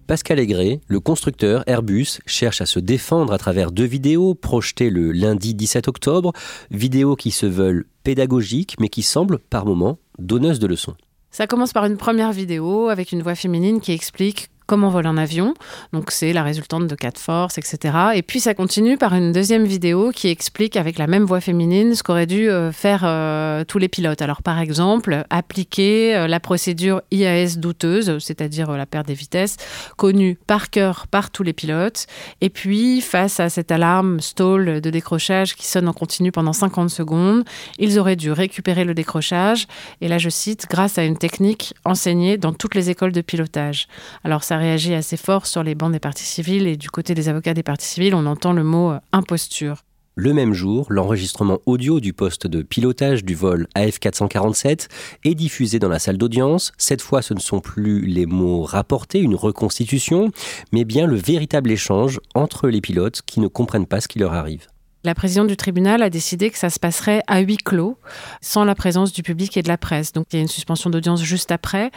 Pascal 0.06 0.38
Aigret, 0.38 0.80
le 0.86 1.00
constructeur 1.00 1.64
Airbus, 1.66 2.20
cherche 2.26 2.60
à 2.60 2.66
se 2.66 2.78
défendre 2.78 3.32
à 3.32 3.38
travers 3.38 3.72
deux 3.72 3.84
vidéos 3.84 4.36
projetées 4.36 4.88
le 4.88 5.10
lundi 5.10 5.52
17 5.54 5.88
octobre, 5.88 6.32
vidéos 6.70 7.16
qui 7.16 7.32
se 7.32 7.46
veulent 7.46 7.86
pédagogiques 8.04 8.76
mais 8.78 8.88
qui 8.88 9.02
semblent 9.02 9.40
par 9.40 9.66
moments 9.66 9.98
donneuses 10.20 10.60
de 10.60 10.68
leçons. 10.68 10.94
Ça 11.36 11.46
commence 11.46 11.74
par 11.74 11.84
une 11.84 11.98
première 11.98 12.32
vidéo 12.32 12.88
avec 12.88 13.12
une 13.12 13.20
voix 13.20 13.34
féminine 13.34 13.82
qui 13.82 13.92
explique 13.92 14.48
comment 14.66 14.88
voler 14.88 15.08
un 15.08 15.16
avion. 15.16 15.54
Donc 15.92 16.10
c'est 16.10 16.32
la 16.32 16.42
résultante 16.42 16.86
de 16.86 16.94
4 16.94 17.18
forces, 17.18 17.58
etc. 17.58 17.94
Et 18.14 18.22
puis 18.22 18.40
ça 18.40 18.54
continue 18.54 18.98
par 18.98 19.14
une 19.14 19.32
deuxième 19.32 19.64
vidéo 19.64 20.10
qui 20.10 20.28
explique 20.28 20.76
avec 20.76 20.98
la 20.98 21.06
même 21.06 21.24
voix 21.24 21.40
féminine 21.40 21.94
ce 21.94 22.02
qu'auraient 22.02 22.26
dû 22.26 22.50
euh, 22.50 22.72
faire 22.72 23.02
euh, 23.04 23.64
tous 23.64 23.78
les 23.78 23.88
pilotes. 23.88 24.22
Alors 24.22 24.42
par 24.42 24.58
exemple, 24.58 25.24
appliquer 25.30 26.16
euh, 26.16 26.26
la 26.26 26.40
procédure 26.40 27.02
IAS 27.10 27.56
douteuse, 27.56 28.18
c'est-à-dire 28.18 28.72
la 28.72 28.86
perte 28.86 29.06
des 29.06 29.14
vitesses, 29.14 29.56
connue 29.96 30.38
par 30.46 30.70
cœur 30.70 31.06
par 31.06 31.30
tous 31.30 31.42
les 31.42 31.52
pilotes. 31.52 32.06
Et 32.40 32.50
puis 32.50 33.00
face 33.00 33.40
à 33.40 33.48
cette 33.48 33.70
alarme 33.70 34.20
stall 34.20 34.80
de 34.80 34.90
décrochage 34.90 35.54
qui 35.54 35.66
sonne 35.66 35.88
en 35.88 35.92
continu 35.92 36.32
pendant 36.32 36.52
50 36.52 36.90
secondes, 36.90 37.44
ils 37.78 37.98
auraient 37.98 38.16
dû 38.16 38.32
récupérer 38.32 38.84
le 38.84 38.94
décrochage. 38.94 39.66
Et 40.00 40.08
là 40.08 40.18
je 40.18 40.28
cite, 40.28 40.66
grâce 40.68 40.98
à 40.98 41.04
une 41.04 41.16
technique 41.16 41.74
enseignée 41.84 42.36
dans 42.36 42.52
toutes 42.52 42.74
les 42.74 42.90
écoles 42.90 43.12
de 43.12 43.20
pilotage. 43.20 43.86
Alors 44.24 44.42
ça 44.42 44.55
réagit 44.58 44.94
assez 44.94 45.16
fort 45.16 45.46
sur 45.46 45.62
les 45.62 45.74
bancs 45.74 45.92
des 45.92 46.00
parties 46.00 46.24
civiles 46.24 46.66
et 46.66 46.76
du 46.76 46.90
côté 46.90 47.14
des 47.14 47.28
avocats 47.28 47.54
des 47.54 47.62
parties 47.62 47.86
civiles, 47.86 48.14
on 48.14 48.26
entend 48.26 48.52
le 48.52 48.64
mot 48.64 48.92
euh, 48.92 48.98
imposture. 49.12 49.82
Le 50.18 50.32
même 50.32 50.54
jour, 50.54 50.86
l'enregistrement 50.88 51.58
audio 51.66 52.00
du 52.00 52.14
poste 52.14 52.46
de 52.46 52.62
pilotage 52.62 53.22
du 53.22 53.34
vol 53.34 53.68
AF447 53.76 54.88
est 55.24 55.34
diffusé 55.34 55.78
dans 55.78 55.90
la 55.90 55.98
salle 55.98 56.16
d'audience. 56.16 56.72
Cette 56.78 57.02
fois, 57.02 57.20
ce 57.20 57.34
ne 57.34 57.38
sont 57.38 57.60
plus 57.60 58.00
les 58.06 58.24
mots 58.24 58.62
rapportés, 58.62 59.20
une 59.20 59.34
reconstitution, 59.34 60.30
mais 60.72 60.86
bien 60.86 61.06
le 61.06 61.16
véritable 61.16 61.70
échange 61.70 62.18
entre 62.34 62.68
les 62.68 62.80
pilotes 62.80 63.20
qui 63.26 63.40
ne 63.40 63.48
comprennent 63.48 63.84
pas 63.84 64.00
ce 64.00 64.08
qui 64.08 64.18
leur 64.18 64.32
arrive. 64.32 64.68
La 65.06 65.14
présidente 65.14 65.46
du 65.46 65.56
tribunal 65.56 66.02
a 66.02 66.10
décidé 66.10 66.50
que 66.50 66.58
ça 66.58 66.68
se 66.68 66.80
passerait 66.80 67.22
à 67.28 67.38
huis 67.38 67.58
clos, 67.58 67.96
sans 68.40 68.64
la 68.64 68.74
présence 68.74 69.12
du 69.12 69.22
public 69.22 69.56
et 69.56 69.62
de 69.62 69.68
la 69.68 69.78
presse. 69.78 70.12
Donc 70.12 70.26
il 70.32 70.36
y 70.36 70.38
a 70.40 70.42
une 70.42 70.48
suspension 70.48 70.90
d'audience 70.90 71.22
juste 71.22 71.52
après. 71.52 71.92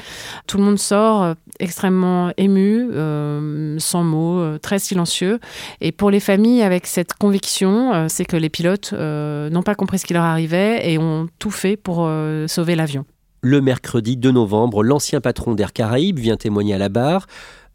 Tout 0.46 0.60
le 0.60 0.64
monde 0.64 0.78
sort 0.78 1.24
euh, 1.24 1.34
extrêmement 1.60 2.32
ému, 2.38 2.88
euh, 2.94 3.80
sans 3.80 4.04
mots, 4.04 4.38
euh, 4.38 4.60
très 4.60 4.78
silencieux. 4.78 5.40
Et 5.82 5.92
pour 5.92 6.12
les 6.12 6.20
familles, 6.20 6.62
avec 6.62 6.86
cette 6.86 7.16
conviction, 7.16 8.08
c'est 8.10 8.26
que 8.26 8.38
les 8.38 8.50
pilotes 8.50 8.94
n'ont 8.94 9.64
pas 9.64 9.74
compris 9.74 9.98
ce 9.98 10.06
qui 10.06 10.14
leur 10.14 10.24
arrivait 10.24 10.92
et 10.92 11.00
ont 11.00 11.28
tout 11.40 11.50
fait 11.50 11.78
pour 11.78 12.08
sauver 12.46 12.76
l'avion. 12.76 13.06
Le 13.42 13.60
mercredi 13.60 14.18
2 14.18 14.30
novembre, 14.30 14.84
l'ancien 14.84 15.20
patron 15.20 15.56
d'Air 15.56 15.74
Caraïbes 15.74 16.20
vient 16.20 16.38
témoigner 16.38 16.76
à 16.76 16.78
la 16.78 16.90
barre. 16.90 17.26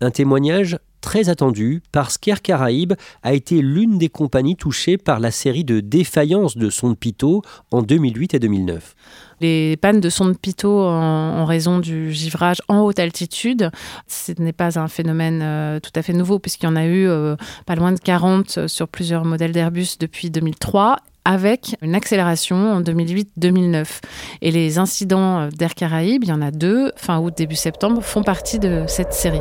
Un 0.01 0.13
témoignage 0.13 0.79
très 1.05 1.29
attendu 1.29 1.83
parce 1.93 2.17
qu'Air 2.17 2.41
Caraïbes 2.41 2.95
a 3.23 3.35
été 3.35 3.61
l'une 3.61 3.99
des 3.99 4.09
compagnies 4.09 4.57
touchées 4.57 4.97
par 4.97 5.21
la 5.21 5.31
série 5.31 5.63
de 5.63 5.81
défaillances 5.81 6.57
de 6.57 6.71
sondes 6.71 6.97
Pitot 6.99 7.43
en 7.71 7.83
2008 7.83 8.33
et 8.33 8.39
2009. 8.39 8.95
Les 9.43 9.77
pannes 9.77 10.01
de 10.01 10.09
sondes 10.09 10.39
Pitot 10.39 10.81
en, 10.81 11.45
raison 11.45 11.79
du 11.79 12.11
givrage 12.11 12.63
en 12.69 12.81
haute 12.81 12.99
altitude, 12.99 13.71
ce 14.09 14.33
n'est 14.39 14.55
pas 14.55 14.79
un 14.79 14.89
phénomène 14.89 15.41
euh, 15.43 15.79
tout 15.79 15.91
à 15.95 16.01
fait 16.01 16.15
nouveau 16.15 16.39
puisqu'il 16.39 16.65
y 16.65 16.69
en 16.71 16.77
a 16.77 16.87
eu 16.87 17.07
euh, 17.07 17.37
pas 17.67 17.75
loin 17.75 17.93
de 17.93 18.01
40 18.01 18.67
sur 18.67 18.89
plusieurs 18.89 19.27
modèles 19.27 19.53
d'Airbus 19.53 19.99
depuis 20.01 20.31
2003 20.31 20.97
avec 21.27 21.77
une 21.83 21.95
accélération 21.95 22.73
en 22.73 22.81
2008-2009. 22.81 24.01
Et 24.41 24.51
les 24.51 24.79
incidents 24.79 25.49
d'Air 25.49 25.75
Caraïbes, 25.75 26.25
il 26.25 26.31
y 26.31 26.33
en 26.33 26.43
a 26.43 26.51
deux, 26.51 26.93
fin 26.97 27.19
août, 27.19 27.35
début 27.37 27.57
septembre, 27.57 28.03
font 28.03 28.23
partie 28.23 28.59
de 28.59 28.85
cette 28.89 29.13
série. 29.13 29.41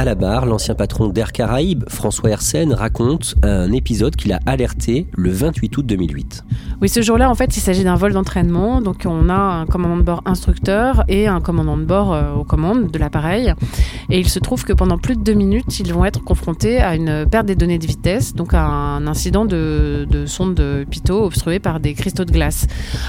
À 0.00 0.04
la 0.06 0.14
barre, 0.14 0.46
l'ancien 0.46 0.74
patron 0.74 1.08
d'Air 1.08 1.30
Caraïbes, 1.30 1.84
François 1.90 2.30
Hersen, 2.30 2.72
raconte 2.72 3.34
un 3.42 3.70
épisode 3.70 4.16
qu'il 4.16 4.32
a 4.32 4.40
alerté 4.46 5.06
le 5.14 5.30
28 5.30 5.76
août 5.76 5.84
2008. 5.84 6.42
Oui, 6.80 6.88
ce 6.88 7.02
jour-là, 7.02 7.28
en 7.28 7.34
fait, 7.34 7.54
il 7.58 7.60
s'agit 7.60 7.84
d'un 7.84 7.96
vol 7.96 8.14
d'entraînement. 8.14 8.80
Donc, 8.80 9.02
on 9.04 9.28
a 9.28 9.34
un 9.34 9.66
commandant 9.66 9.98
de 9.98 10.02
bord 10.02 10.22
instructeur 10.24 11.04
et 11.08 11.26
un 11.26 11.42
commandant 11.42 11.76
de 11.76 11.84
bord 11.84 12.14
euh, 12.14 12.32
aux 12.32 12.44
commandes 12.44 12.90
de 12.90 12.98
l'appareil. 12.98 13.52
Et 14.08 14.18
il 14.18 14.30
se 14.30 14.38
trouve 14.38 14.64
que 14.64 14.72
pendant 14.72 14.96
plus 14.96 15.16
de 15.16 15.22
deux 15.22 15.34
minutes, 15.34 15.80
ils 15.80 15.92
vont 15.92 16.06
être 16.06 16.24
confrontés 16.24 16.78
à 16.78 16.94
une 16.94 17.26
perte 17.30 17.44
des 17.44 17.54
données 17.54 17.78
de 17.78 17.86
vitesse, 17.86 18.34
donc 18.34 18.54
à 18.54 18.64
un 18.64 19.06
incident 19.06 19.44
de, 19.44 20.06
sonde 20.24 20.54
de 20.54 20.86
pitot 20.88 21.26
obstruée 21.26 21.58
par 21.58 21.78
des 21.78 21.92
cristaux 21.92 22.24
de 22.24 22.32
glace. 22.32 22.66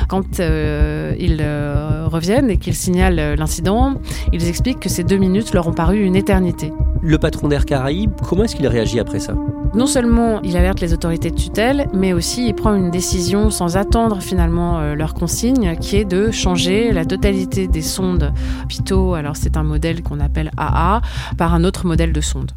Quand 0.09 0.41
euh, 0.41 1.15
ils 1.17 1.37
euh, 1.39 2.09
reviennent 2.11 2.49
et 2.49 2.57
qu'ils 2.57 2.75
signalent 2.75 3.35
l'incident, 3.37 3.93
ils 4.33 4.45
expliquent 4.49 4.81
que 4.81 4.89
ces 4.89 5.05
deux 5.05 5.15
minutes 5.15 5.53
leur 5.53 5.69
ont 5.69 5.73
paru 5.73 6.03
une 6.03 6.17
éternité. 6.17 6.73
Le 7.01 7.17
patron 7.17 7.47
d'Air 7.47 7.65
Caraïbes, 7.65 8.13
comment 8.27 8.43
est-ce 8.43 8.55
qu'il 8.55 8.67
réagit 8.67 8.99
après 8.99 9.19
ça? 9.19 9.33
Non 9.73 9.85
seulement 9.85 10.41
il 10.41 10.57
alerte 10.57 10.81
les 10.81 10.93
autorités 10.93 11.31
de 11.31 11.35
tutelle, 11.35 11.87
mais 11.93 12.13
aussi 12.13 12.47
il 12.47 12.53
prend 12.53 12.75
une 12.75 12.91
décision 12.91 13.49
sans 13.49 13.77
attendre 13.77 14.21
finalement 14.21 14.79
euh, 14.79 14.95
leur 14.95 15.13
consigne, 15.13 15.77
qui 15.79 15.95
est 15.95 16.05
de 16.05 16.29
changer 16.29 16.91
la 16.91 17.05
totalité 17.05 17.67
des 17.67 17.81
sondes 17.81 18.33
Pitot, 18.67 19.13
alors 19.13 19.37
c'est 19.37 19.57
un 19.57 19.63
modèle 19.63 20.03
qu'on 20.03 20.19
appelle 20.19 20.51
AA, 20.57 21.01
par 21.37 21.53
un 21.53 21.63
autre 21.63 21.85
modèle 21.85 22.11
de 22.11 22.21
sonde. 22.21 22.51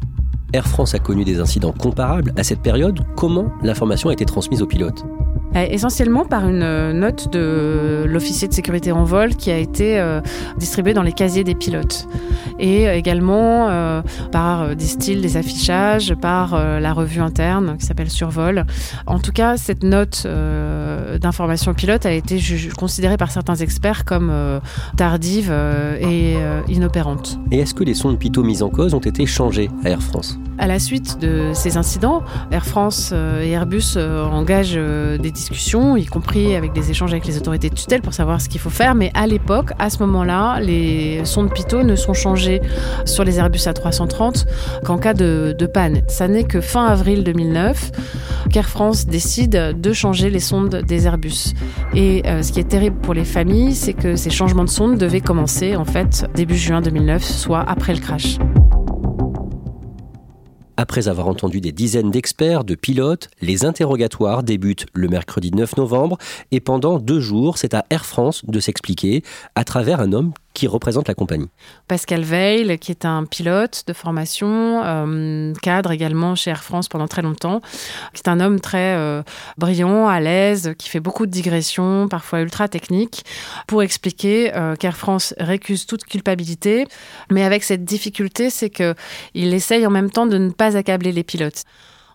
Air 0.53 0.67
France 0.67 0.93
a 0.93 0.99
connu 0.99 1.23
des 1.23 1.39
incidents 1.39 1.73
comparables 1.73 2.33
à 2.37 2.43
cette 2.43 2.61
période. 2.61 2.99
Comment 3.15 3.51
l'information 3.63 4.09
a 4.09 4.13
été 4.13 4.25
transmise 4.25 4.61
aux 4.61 4.67
pilotes? 4.67 5.05
Essentiellement 5.63 6.25
par 6.25 6.47
une 6.47 6.63
euh, 6.63 6.93
note 6.93 7.31
de 7.31 8.05
l'officier 8.07 8.47
de 8.47 8.53
sécurité 8.53 8.91
en 8.91 9.03
vol 9.03 9.35
qui 9.35 9.51
a 9.51 9.57
été 9.57 9.99
euh, 9.99 10.21
distribuée 10.57 10.93
dans 10.93 11.03
les 11.03 11.13
casiers 11.13 11.43
des 11.43 11.55
pilotes. 11.55 12.07
Et 12.57 12.85
également 12.85 13.69
par 14.31 14.77
des 14.77 14.85
styles, 14.85 15.19
des 15.19 15.35
affichages, 15.35 16.15
par 16.15 16.57
la 16.57 16.93
revue 16.93 17.19
interne 17.19 17.75
qui 17.77 17.85
s'appelle 17.85 18.09
Survol. 18.09 18.65
En 19.07 19.19
tout 19.19 19.33
cas, 19.33 19.57
cette 19.57 19.83
note 19.83 20.25
d'information 21.19 21.73
pilote 21.73 22.05
a 22.05 22.13
été 22.13 22.39
considérée 22.77 23.17
par 23.17 23.29
certains 23.29 23.55
experts 23.55 24.05
comme 24.05 24.31
tardive 24.95 25.51
et 25.99 26.35
inopérante. 26.69 27.37
Et 27.51 27.59
est-ce 27.59 27.73
que 27.73 27.83
les 27.83 27.93
sondes 27.93 28.17
Pitot 28.17 28.43
mises 28.43 28.63
en 28.63 28.69
cause 28.69 28.93
ont 28.93 28.99
été 28.99 29.25
changées 29.25 29.69
à 29.83 29.89
Air 29.89 30.01
France? 30.01 30.39
À 30.57 30.67
la 30.67 30.79
suite 30.79 31.19
de 31.19 31.51
ces 31.53 31.75
incidents, 31.75 32.23
Air 32.51 32.65
France 32.65 33.11
et 33.11 33.49
Airbus 33.49 33.97
engagent 33.97 34.79
des 35.19 35.31
discussions, 35.31 35.44
y 35.97 36.05
compris 36.05 36.55
avec 36.55 36.73
des 36.73 36.91
échanges 36.91 37.11
avec 37.11 37.25
les 37.25 37.37
autorités 37.37 37.69
de 37.69 37.75
tutelle 37.75 38.01
pour 38.01 38.13
savoir 38.13 38.41
ce 38.41 38.49
qu'il 38.49 38.59
faut 38.59 38.69
faire. 38.69 38.95
Mais 38.95 39.11
à 39.13 39.27
l'époque, 39.27 39.71
à 39.79 39.89
ce 39.89 39.99
moment-là, 39.99 40.59
les 40.59 41.23
sondes 41.25 41.53
Pitot 41.53 41.83
ne 41.83 41.95
sont 41.95 42.13
changées 42.13 42.61
sur 43.05 43.23
les 43.23 43.39
Airbus 43.39 43.59
A330 43.59 44.45
qu'en 44.83 44.97
cas 44.97 45.13
de, 45.13 45.53
panne. 45.73 46.01
Ça 46.07 46.27
n'est 46.27 46.43
que 46.43 46.61
fin 46.61 46.85
avril 46.85 47.23
2009 47.23 47.91
qu'Air 48.51 48.69
France 48.69 49.07
décide 49.07 49.79
de 49.79 49.93
changer 49.93 50.29
les 50.29 50.39
sondes 50.39 50.83
des 50.87 51.07
Airbus. 51.07 51.53
Et 51.95 52.21
euh, 52.25 52.43
ce 52.43 52.51
qui 52.51 52.59
est 52.59 52.69
terrible 52.69 52.97
pour 52.97 53.13
les 53.13 53.25
familles, 53.25 53.73
c'est 53.73 53.93
que 53.93 54.15
ces 54.15 54.29
changements 54.29 54.63
de 54.63 54.69
sondes 54.69 54.97
devaient 54.97 55.21
commencer 55.21 55.75
en 55.75 55.85
fait 55.85 56.25
début 56.35 56.57
juin 56.57 56.81
2009, 56.81 57.23
soit 57.23 57.63
après 57.67 57.93
le 57.93 57.99
crash. 57.99 58.37
Après 60.77 61.07
avoir 61.07 61.27
entendu 61.27 61.61
des 61.61 61.71
dizaines 61.71 62.11
d'experts, 62.11 62.65
de 62.65 62.75
pilotes, 62.75 63.29
les 63.41 63.65
interrogatoires 63.65 64.43
débutent 64.43 64.87
le 64.93 65.07
mercredi 65.07 65.51
9 65.51 65.77
novembre 65.77 66.17
et 66.51 66.59
pendant 66.59 66.99
deux 66.99 67.21
jours, 67.21 67.57
c'est 67.57 67.73
à 67.73 67.85
Air 67.89 68.05
France 68.05 68.43
de 68.45 68.59
s'expliquer 68.59 69.23
à 69.55 69.63
travers 69.63 70.01
un 70.01 70.11
homme 70.11 70.33
qui 70.55 70.67
représente 70.67 71.07
la 71.09 71.13
compagnie. 71.13 71.49
Pascal 71.87 72.21
Veil, 72.21 72.79
qui 72.79 72.89
est 72.91 73.05
un 73.05 73.25
pilote 73.25 73.83
de 73.85 73.93
formation, 73.93 74.81
euh, 74.83 75.53
cadre 75.61 75.91
également 75.91 76.33
chez 76.33 76.49
Air 76.49 76.63
France 76.63 76.87
pendant 76.87 77.07
très 77.07 77.21
longtemps, 77.21 77.59
qui 78.13 78.21
est 78.25 78.29
un 78.29 78.39
homme 78.39 78.61
très 78.61 78.95
euh, 78.95 79.21
brillant, 79.57 80.07
à 80.07 80.19
l'aise, 80.21 80.73
qui 80.79 80.89
fait 80.89 81.01
beaucoup 81.01 81.25
de 81.25 81.31
digressions, 81.31 82.07
parfois 82.07 82.39
ultra 82.39 82.69
techniques, 82.69 83.25
pour 83.67 83.83
expliquer 83.83 84.55
euh, 84.55 84.75
qu'Air 84.75 84.95
France 84.95 85.35
récuse 85.37 85.85
toute 85.85 86.05
culpabilité, 86.05 86.87
mais 87.29 87.43
avec 87.43 87.63
cette 87.63 87.83
difficulté, 87.83 88.49
c'est 88.49 88.69
qu'il 88.69 89.53
essaye 89.53 89.85
en 89.85 89.91
même 89.91 90.09
temps 90.09 90.25
de 90.25 90.37
ne 90.37 90.51
pas 90.51 90.77
accabler 90.77 91.11
les 91.11 91.23
pilotes. 91.23 91.65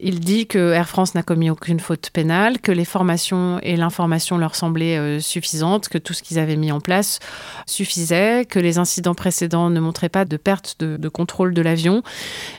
Il 0.03 0.21
dit 0.21 0.47
que 0.47 0.73
Air 0.73 0.89
France 0.89 1.15
n'a 1.15 1.23
commis 1.23 1.51
aucune 1.51 1.79
faute 1.79 2.09
pénale, 2.11 2.59
que 2.59 2.73
les 2.73 2.87
formations 2.87 3.59
et 3.63 3.77
l'information 3.77 4.39
leur 4.39 4.55
semblaient 4.55 4.97
euh, 4.97 5.21
suffisantes, 5.21 5.91
que 5.91 5.99
tout 5.99 6.15
ce 6.15 6.23
qu'ils 6.23 6.39
avaient 6.39 6.57
mis 6.57 6.73
en 6.73 6.81
place 6.81 7.19
suffisait, 7.67 8.47
que 8.47 8.59
les 8.59 8.79
incidents 8.79 9.15
précédents 9.15 9.69
ne 9.69 9.79
montraient 9.79 10.09
pas 10.09 10.25
de 10.25 10.39
perte 10.39 10.81
de, 10.81 11.09
contrôle 11.11 11.53
de 11.53 11.61
l'avion. 11.61 12.03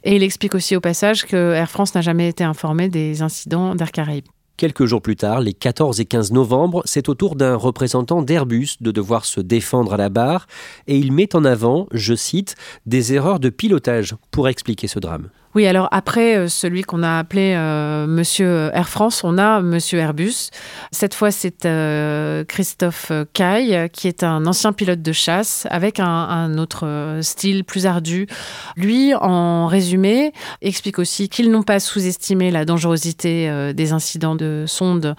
Et 0.03 0.15
il 0.15 0.21
explique 0.21 0.53
aussi 0.53 0.75
au 0.75 0.81
passage 0.81 1.25
que 1.25 1.53
Air 1.53 1.71
France 1.71 1.95
n'a 1.95 2.01
jamais 2.01 2.29
été 2.29 2.43
informé 2.43 2.89
des 2.89 3.23
incidents 3.23 3.73
d'Air 3.73 3.91
Caraïbes. 3.91 4.27
Quelques 4.57 4.85
jours 4.85 5.01
plus 5.01 5.15
tard, 5.15 5.41
les 5.41 5.53
14 5.53 5.99
et 5.99 6.05
15 6.05 6.33
novembre, 6.33 6.83
c'est 6.85 7.09
au 7.09 7.15
tour 7.15 7.35
d'un 7.35 7.55
représentant 7.55 8.21
d'Airbus 8.21 8.77
de 8.81 8.91
devoir 8.91 9.25
se 9.25 9.41
défendre 9.41 9.95
à 9.95 9.97
la 9.97 10.09
barre 10.09 10.45
et 10.85 10.95
il 10.95 11.11
met 11.11 11.35
en 11.35 11.43
avant, 11.43 11.87
je 11.91 12.13
cite, 12.13 12.55
des 12.85 13.13
erreurs 13.13 13.39
de 13.39 13.49
pilotage 13.49 14.15
pour 14.29 14.47
expliquer 14.47 14.87
ce 14.87 14.99
drame. 14.99 15.29
Oui, 15.55 15.67
alors 15.67 15.87
après 15.91 16.37
euh, 16.37 16.47
celui 16.47 16.83
qu'on 16.83 17.03
a 17.03 17.17
appelé 17.19 17.53
euh, 17.55 18.07
Monsieur 18.07 18.69
Air 18.73 18.89
France, 18.89 19.23
on 19.23 19.37
a 19.37 19.61
Monsieur 19.61 19.99
Airbus. 19.99 20.49
Cette 20.91 21.13
fois, 21.13 21.31
c'est 21.31 21.65
euh, 21.65 22.43
Christophe 22.45 23.11
Caille, 23.33 23.89
qui 23.91 24.07
est 24.07 24.23
un 24.23 24.45
ancien 24.45 24.73
pilote 24.73 25.01
de 25.01 25.11
chasse 25.11 25.67
avec 25.69 25.99
un, 25.99 26.57
autre 26.57 27.19
style 27.21 27.63
plus 27.63 27.85
ardu. 27.85 28.27
Lui, 28.75 29.13
en 29.15 29.67
résumé, 29.67 30.33
explique 30.61 30.99
aussi 30.99 31.29
qu'ils 31.29 31.51
n'ont 31.51 31.63
pas 31.63 31.79
sous-estimé 31.79 32.51
la 32.51 32.65
dangerosité 32.65 33.49
euh, 33.49 33.73
des 33.73 33.93
incidents 33.93 34.35
de 34.35 34.65
sonde 34.67 35.15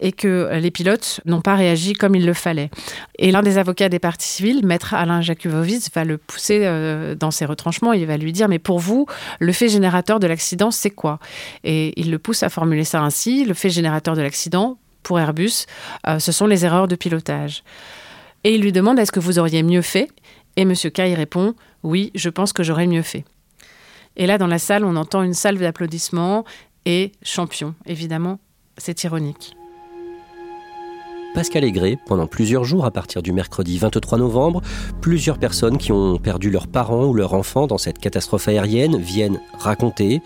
et 0.00 0.12
que 0.12 0.50
les 0.54 0.70
pilotes 0.70 1.20
n'ont 1.24 1.40
pas 1.40 1.54
réagi 1.54 1.92
comme 1.92 2.14
il 2.14 2.26
le 2.26 2.34
fallait. 2.34 2.70
Et 3.18 3.30
l'un 3.30 3.42
des 3.42 3.58
avocats 3.58 3.88
des 3.88 3.98
parties 3.98 4.28
civiles, 4.28 4.66
maître 4.66 4.94
Alain 4.94 5.20
Jakubowicz, 5.20 5.90
va 5.94 6.04
le 6.04 6.18
pousser 6.18 6.60
euh, 6.62 7.14
dans 7.14 7.30
ses 7.30 7.44
retranchements. 7.44 7.92
Il 7.92 8.06
va 8.06 8.16
lui 8.16 8.32
dire, 8.32 8.48
mais 8.48 8.58
pour 8.58 8.78
vous, 8.78 9.06
le 9.38 9.52
fait 9.52 9.68
générateur 9.72 10.20
de 10.20 10.26
l'accident, 10.26 10.70
c'est 10.70 10.90
quoi? 10.90 11.18
Et 11.64 11.92
il 12.00 12.10
le 12.10 12.18
pousse 12.18 12.42
à 12.42 12.48
formuler 12.48 12.84
ça 12.84 13.02
ainsi. 13.02 13.44
Le 13.44 13.54
fait 13.54 13.70
générateur 13.70 14.14
de 14.14 14.22
l'accident, 14.22 14.78
pour 15.02 15.18
Airbus, 15.18 15.66
euh, 16.06 16.18
ce 16.18 16.32
sont 16.32 16.46
les 16.46 16.64
erreurs 16.64 16.88
de 16.88 16.94
pilotage. 16.94 17.64
Et 18.44 18.54
il 18.54 18.62
lui 18.62 18.72
demande, 18.72 18.98
est-ce 18.98 19.12
que 19.12 19.20
vous 19.20 19.38
auriez 19.38 19.62
mieux 19.62 19.82
fait? 19.82 20.08
Et 20.56 20.62
M. 20.62 20.74
Kay 20.74 21.14
répond, 21.14 21.54
oui, 21.82 22.10
je 22.14 22.28
pense 22.28 22.52
que 22.52 22.62
j'aurais 22.62 22.86
mieux 22.86 23.02
fait. 23.02 23.24
Et 24.16 24.26
là, 24.26 24.38
dans 24.38 24.46
la 24.46 24.58
salle, 24.58 24.84
on 24.84 24.96
entend 24.96 25.22
une 25.22 25.34
salve 25.34 25.60
d'applaudissements 25.60 26.44
et 26.84 27.12
champion, 27.22 27.74
évidemment, 27.86 28.38
c'est 28.76 29.04
ironique. 29.04 29.54
Pascal 31.34 31.64
Aigret, 31.64 31.96
pendant 32.04 32.26
plusieurs 32.26 32.64
jours 32.64 32.84
à 32.84 32.90
partir 32.90 33.22
du 33.22 33.32
mercredi 33.32 33.78
23 33.78 34.18
novembre, 34.18 34.60
plusieurs 35.00 35.38
personnes 35.38 35.78
qui 35.78 35.90
ont 35.90 36.18
perdu 36.18 36.50
leurs 36.50 36.68
parents 36.68 37.06
ou 37.06 37.14
leurs 37.14 37.32
enfants 37.32 37.66
dans 37.66 37.78
cette 37.78 37.98
catastrophe 37.98 38.48
aérienne 38.48 38.98
viennent 38.98 39.40
raconter. 39.58 40.20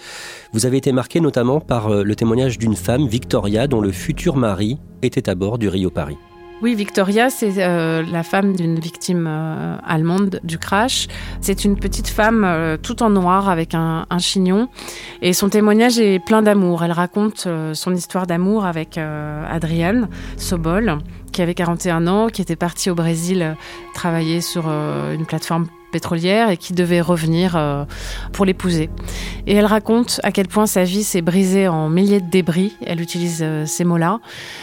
Vous 0.53 0.67
avez 0.67 0.79
été 0.79 0.91
marqué 0.91 1.21
notamment 1.21 1.61
par 1.61 1.89
euh, 1.89 2.03
le 2.03 2.17
témoignage 2.17 2.59
d'une 2.59 2.75
femme, 2.75 3.07
Victoria, 3.07 3.69
dont 3.69 3.81
le 3.81 3.93
futur 3.93 4.37
mari 4.37 4.79
était 5.03 5.29
à 5.29 5.37
bord 5.37 5.59
du 5.59 5.69
Rio 5.69 5.91
Paris. 5.91 6.19
Oui, 6.63 6.75
Victoria, 6.75 7.29
c'est 7.29 7.53
euh, 7.59 8.03
la 8.03 8.23
femme 8.23 8.57
d'une 8.57 8.81
victime 8.81 9.27
euh, 9.29 9.77
allemande 9.87 10.41
du 10.43 10.59
crash. 10.59 11.07
C'est 11.43 11.67
une 11.67 11.79
petite 11.79 12.09
femme 12.09 12.45
euh, 12.45 12.79
tout 12.79 13.03
en 13.03 13.11
noir 13.11 13.51
avec 13.51 13.75
un, 13.75 14.07
un, 14.09 14.19
chignon. 14.19 14.71
Et 15.21 15.35
son 15.35 15.51
témoignage 15.51 15.99
est 15.99 16.19
plein 16.19 16.41
d'amour. 16.41 16.83
Elle 16.83 16.93
raconte 16.93 17.45
euh, 17.47 17.75
son 17.75 17.95
histoire 17.95 18.27
d'amour 18.27 18.65
avec 18.65 18.97
Adrienne 18.97 20.09
Sobol, 20.39 20.97
qui 21.31 21.43
avait 21.43 21.55
41 21.55 22.07
ans, 22.07 22.29
qui 22.29 22.41
était 22.41 22.57
partie 22.57 22.89
au 22.89 22.95
Brésil 22.95 23.55
travailler 23.93 24.41
sur 24.41 24.67
une 24.67 25.27
plateforme 25.27 25.67
pétrolière 25.93 26.51
et 26.51 26.57
qui 26.57 26.73
devait 26.73 27.01
revenir 27.01 27.57
euh, 27.57 27.85
pour 28.33 28.45
l'épouser. 28.45 28.91
Et 29.47 29.55
elle 29.55 29.67
raconte 29.67 30.21
à 30.23 30.33
quel 30.33 30.49
point 30.49 30.67
sa 30.67 30.85
vie 30.85 31.05
s'est 31.05 31.23
brisée 31.23 31.69
en 31.69 31.89
milliers 31.89 32.21
de 32.21 32.31
débris. 32.31 32.77
Elle 32.85 33.01
utilise 33.01 33.41
euh, 33.43 33.67
ces 33.67 33.85
mots-là. 33.85 34.21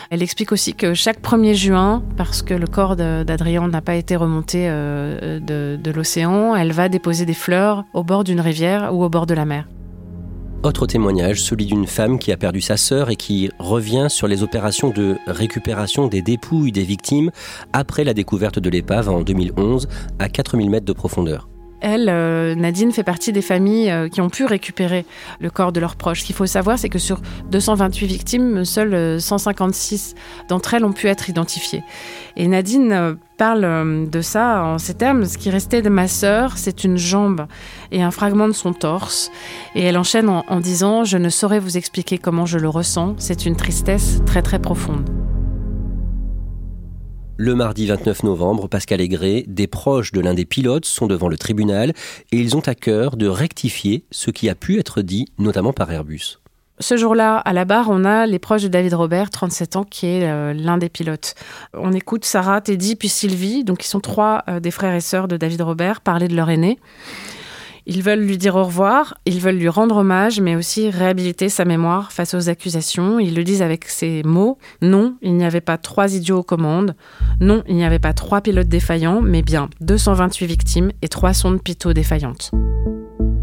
Elle 0.09 0.21
explique 0.21 0.51
aussi 0.51 0.73
que 0.73 0.93
chaque 0.93 1.21
1er 1.21 1.53
juin, 1.53 2.03
parce 2.17 2.41
que 2.41 2.53
le 2.53 2.67
corps 2.67 2.95
d'Adrien 2.95 3.67
n'a 3.67 3.81
pas 3.81 3.95
été 3.95 4.15
remonté 4.15 4.67
euh, 4.67 5.39
de 5.39 5.91
l'océan, 5.91 6.55
elle 6.55 6.71
va 6.71 6.89
déposer 6.89 7.25
des 7.25 7.33
fleurs 7.33 7.85
au 7.93 8.03
bord 8.03 8.23
d'une 8.23 8.41
rivière 8.41 8.93
ou 8.93 9.03
au 9.03 9.09
bord 9.09 9.25
de 9.25 9.33
la 9.33 9.45
mer. 9.45 9.65
Autre 10.63 10.85
témoignage, 10.85 11.41
celui 11.41 11.65
d'une 11.65 11.85
femme 11.85 12.17
qui 12.17 12.31
a 12.31 12.37
perdu 12.37 12.61
sa 12.61 12.77
sœur 12.77 13.09
et 13.09 13.17
qui 13.17 13.49
revient 13.59 14.07
sur 14.09 14.29
les 14.29 14.43
opérations 14.43 14.91
de 14.91 15.17
récupération 15.27 16.07
des 16.07 16.21
dépouilles 16.21 16.71
des 16.71 16.83
victimes 16.83 17.31
après 17.73 18.05
la 18.05 18.13
découverte 18.13 18.59
de 18.59 18.69
l'épave 18.69 19.09
en 19.09 19.23
2011 19.23 19.89
à 20.19 20.29
4000 20.29 20.69
mètres 20.69 20.85
de 20.85 20.93
profondeur. 20.93 21.49
Elle, 21.81 22.07
euh, 22.07 22.55
Nadine, 22.55 22.93
fait 22.93 23.03
partie 23.03 23.33
des 23.33 23.41
familles 23.41 23.91
euh, 23.91 24.07
qui 24.07 24.21
ont 24.21 24.29
pu 24.29 24.45
récupérer 24.45 25.05
le 25.41 25.49
corps 25.49 25.73
de 25.73 25.81
leurs 25.81 25.97
proches. 25.97 26.21
Ce 26.21 26.25
qu'il 26.25 26.35
faut 26.35 26.45
savoir, 26.45 26.79
c'est 26.79 26.87
que 26.87 26.97
sur 26.97 27.19
228 27.51 28.07
victimes, 28.07 28.63
seules 28.63 28.93
euh, 28.93 29.19
156 29.19 30.15
d'entre 30.47 30.75
elles 30.75 30.85
ont 30.85 30.93
pu 30.93 31.07
être 31.07 31.29
identifiées. 31.29 31.83
Et 32.37 32.47
Nadine 32.47 32.93
euh, 32.93 33.15
parle 33.43 33.65
euh, 33.65 34.05
de 34.05 34.21
ça 34.21 34.63
en 34.63 34.77
ces 34.77 34.93
termes. 34.93 35.25
Ce 35.25 35.37
qui 35.37 35.49
restait 35.49 35.81
de 35.81 35.89
ma 35.89 36.07
sœur, 36.07 36.57
c'est 36.57 36.85
une 36.85 36.95
jambe 36.95 37.45
et 37.91 38.01
un 38.01 38.09
fragment 38.09 38.47
de 38.47 38.53
son 38.53 38.71
torse. 38.71 39.31
Et 39.75 39.83
elle 39.83 39.97
enchaîne 39.97 40.29
en, 40.29 40.45
en 40.47 40.61
disant 40.61 41.03
Je 41.03 41.17
ne 41.17 41.27
saurais 41.27 41.59
vous 41.59 41.75
expliquer 41.75 42.17
comment 42.17 42.45
je 42.45 42.57
le 42.57 42.69
ressens. 42.69 43.15
C'est 43.17 43.45
une 43.45 43.57
tristesse 43.57 44.21
très 44.25 44.41
très 44.41 44.59
profonde. 44.59 45.09
Le 47.35 47.53
mardi 47.53 47.85
29 47.85 48.23
novembre, 48.23 48.69
Pascal 48.69 49.01
Aigret, 49.01 49.43
des 49.45 49.67
proches 49.67 50.13
de 50.13 50.21
l'un 50.21 50.35
des 50.35 50.45
pilotes 50.45 50.85
sont 50.85 51.07
devant 51.07 51.27
le 51.27 51.37
tribunal 51.37 51.91
et 52.31 52.37
ils 52.37 52.55
ont 52.55 52.65
à 52.65 52.75
cœur 52.75 53.17
de 53.17 53.27
rectifier 53.27 54.05
ce 54.09 54.31
qui 54.31 54.47
a 54.47 54.55
pu 54.55 54.79
être 54.79 55.01
dit, 55.01 55.25
notamment 55.37 55.73
par 55.73 55.91
Airbus. 55.91 56.42
Ce 56.79 56.97
jour-là, 56.97 57.37
à 57.37 57.53
la 57.53 57.65
barre, 57.65 57.87
on 57.89 58.03
a 58.03 58.25
les 58.25 58.39
proches 58.39 58.63
de 58.63 58.67
David 58.67 58.95
Robert, 58.95 59.29
37 59.29 59.75
ans, 59.75 59.83
qui 59.83 60.07
est 60.07 60.29
euh, 60.29 60.53
l'un 60.53 60.77
des 60.77 60.89
pilotes. 60.89 61.35
On 61.73 61.93
écoute 61.93 62.25
Sarah, 62.25 62.61
Teddy, 62.61 62.95
puis 62.95 63.09
Sylvie, 63.09 63.63
donc 63.63 63.85
ils 63.85 63.87
sont 63.87 63.99
trois 63.99 64.43
euh, 64.49 64.59
des 64.59 64.71
frères 64.71 64.95
et 64.95 65.01
sœurs 65.01 65.27
de 65.27 65.37
David 65.37 65.61
Robert, 65.61 66.01
parler 66.01 66.27
de 66.27 66.35
leur 66.35 66.49
aîné. 66.49 66.79
Ils 67.85 68.01
veulent 68.01 68.21
lui 68.21 68.37
dire 68.37 68.55
au 68.55 68.63
revoir, 68.63 69.15
ils 69.25 69.41
veulent 69.41 69.57
lui 69.57 69.67
rendre 69.67 69.97
hommage, 69.97 70.39
mais 70.39 70.55
aussi 70.55 70.89
réhabiliter 70.89 71.49
sa 71.49 71.65
mémoire 71.65 72.11
face 72.11 72.33
aux 72.33 72.49
accusations. 72.49 73.19
Ils 73.19 73.35
le 73.35 73.43
disent 73.43 73.61
avec 73.61 73.85
ces 73.85 74.23
mots. 74.23 74.57
Non, 74.81 75.15
il 75.21 75.35
n'y 75.35 75.43
avait 75.43 75.61
pas 75.61 75.77
trois 75.77 76.15
idiots 76.15 76.39
aux 76.39 76.43
commandes. 76.43 76.95
Non, 77.41 77.61
il 77.67 77.75
n'y 77.75 77.85
avait 77.85 77.99
pas 77.99 78.13
trois 78.13 78.41
pilotes 78.41 78.69
défaillants, 78.69 79.21
mais 79.21 79.41
bien 79.41 79.69
228 79.81 80.45
victimes 80.45 80.91
et 81.01 81.09
trois 81.09 81.33
sondes 81.33 81.61
pitot 81.61 81.93
défaillantes. 81.93 82.51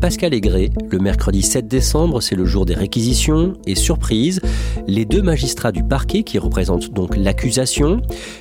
Pascal 0.00 0.32
Aigret, 0.32 0.70
le 0.90 0.98
mercredi 0.98 1.42
7 1.42 1.68
décembre, 1.68 2.22
c'est 2.22 2.34
le 2.34 2.46
jour 2.46 2.64
des 2.64 2.74
réquisitions, 2.74 3.52
et 3.66 3.74
surprise, 3.74 4.40
les 4.86 5.04
deux 5.04 5.20
magistrats 5.20 5.72
du 5.72 5.82
parquet, 5.84 6.22
qui 6.22 6.38
représentent 6.38 6.92
donc 6.92 7.16
l'accusation, 7.18 8.00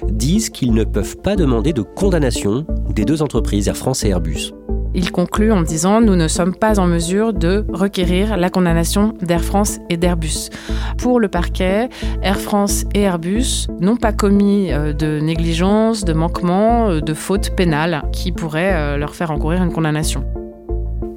disent 0.10 0.50
qu'ils 0.50 0.74
ne 0.74 0.86
peuvent 0.86 1.17
pas 1.17 1.36
demander 1.36 1.74
de 1.74 1.82
condamnation 1.82 2.65
des 2.95 3.04
deux 3.04 3.22
entreprises, 3.22 3.67
Air 3.67 3.76
France 3.76 4.06
et 4.06 4.10
Airbus. 4.10 4.54
Il 4.95 5.12
conclut 5.12 5.52
en 5.52 5.62
disant 5.62 6.02
Nous 6.02 6.15
ne 6.15 6.28
sommes 6.28 6.56
pas 6.56 6.80
en 6.80 6.88
mesure 6.88 7.34
de 7.34 7.65
requérir 7.72 8.38
la 8.38 8.50
condamnation 8.50 9.13
d'Air 9.22 9.43
France 9.43 9.80
et 9.89 9.98
d'Airbus. 9.98 10.50
Pour 10.98 11.19
le 11.19 11.28
parquet, 11.28 11.89
Air 12.24 12.39
France 12.39 12.86
et 12.95 13.02
Airbus 13.02 13.67
n'ont 13.82 13.98
pas 13.98 14.13
commis 14.13 14.72
euh, 14.72 14.93
de 14.93 15.19
négligence, 15.19 16.06
de 16.06 16.13
manquement, 16.13 16.89
euh, 16.89 17.02
de 17.02 17.13
faute 17.13 17.56
pénale 17.56 18.04
qui 18.12 18.32
pourrait 18.32 18.74
euh, 18.74 18.98
leur 18.98 19.13
faire 19.13 19.32
encourir 19.32 19.62
une 19.62 19.72
condamnation. 19.72 20.24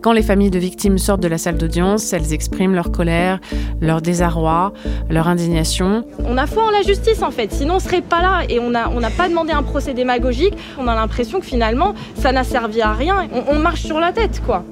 Quand 0.03 0.13
les 0.13 0.23
familles 0.23 0.51
de 0.51 0.59
victimes 0.59 0.99
sortent 0.99 1.23
de 1.23 1.29
la 1.29 1.39
salle 1.39 1.57
d'audience, 1.57 2.13
elles 2.13 2.33
expriment 2.33 2.75
leur 2.75 2.91
colère, 2.91 3.39
leur 3.81 4.03
désarroi, 4.03 4.73
leur 5.09 5.29
indignation. 5.29 6.05
On 6.25 6.37
a 6.39 6.49
foi 6.49 6.65
en 6.65 6.71
la 6.71 6.83
justice 6.83 7.23
en 7.23 7.31
fait, 7.31 7.53
sinon 7.53 7.77
on 7.77 7.79
serait 7.79 8.01
pas 8.01 8.21
là 8.21 8.41
et 8.49 8.59
on 8.59 8.71
n'a 8.71 8.91
on 8.91 9.01
a 9.05 9.11
pas 9.11 9.29
demandé 9.29 9.53
un 9.53 9.63
procès 9.63 9.95
démagogique. 9.95 10.55
On 10.77 10.89
a 10.89 10.97
l'impression 10.97 11.39
que 11.39 11.47
finalement 11.47 11.95
ça 12.17 12.33
n'a 12.33 12.43
servi 12.43 12.83
à 12.83 12.93
rien. 12.93 13.29
On, 13.33 13.55
on 13.55 13.59
marche 13.61 13.83
sur 13.83 14.01
la 14.01 14.11
tête 14.11 14.43
quoi. 14.45 14.65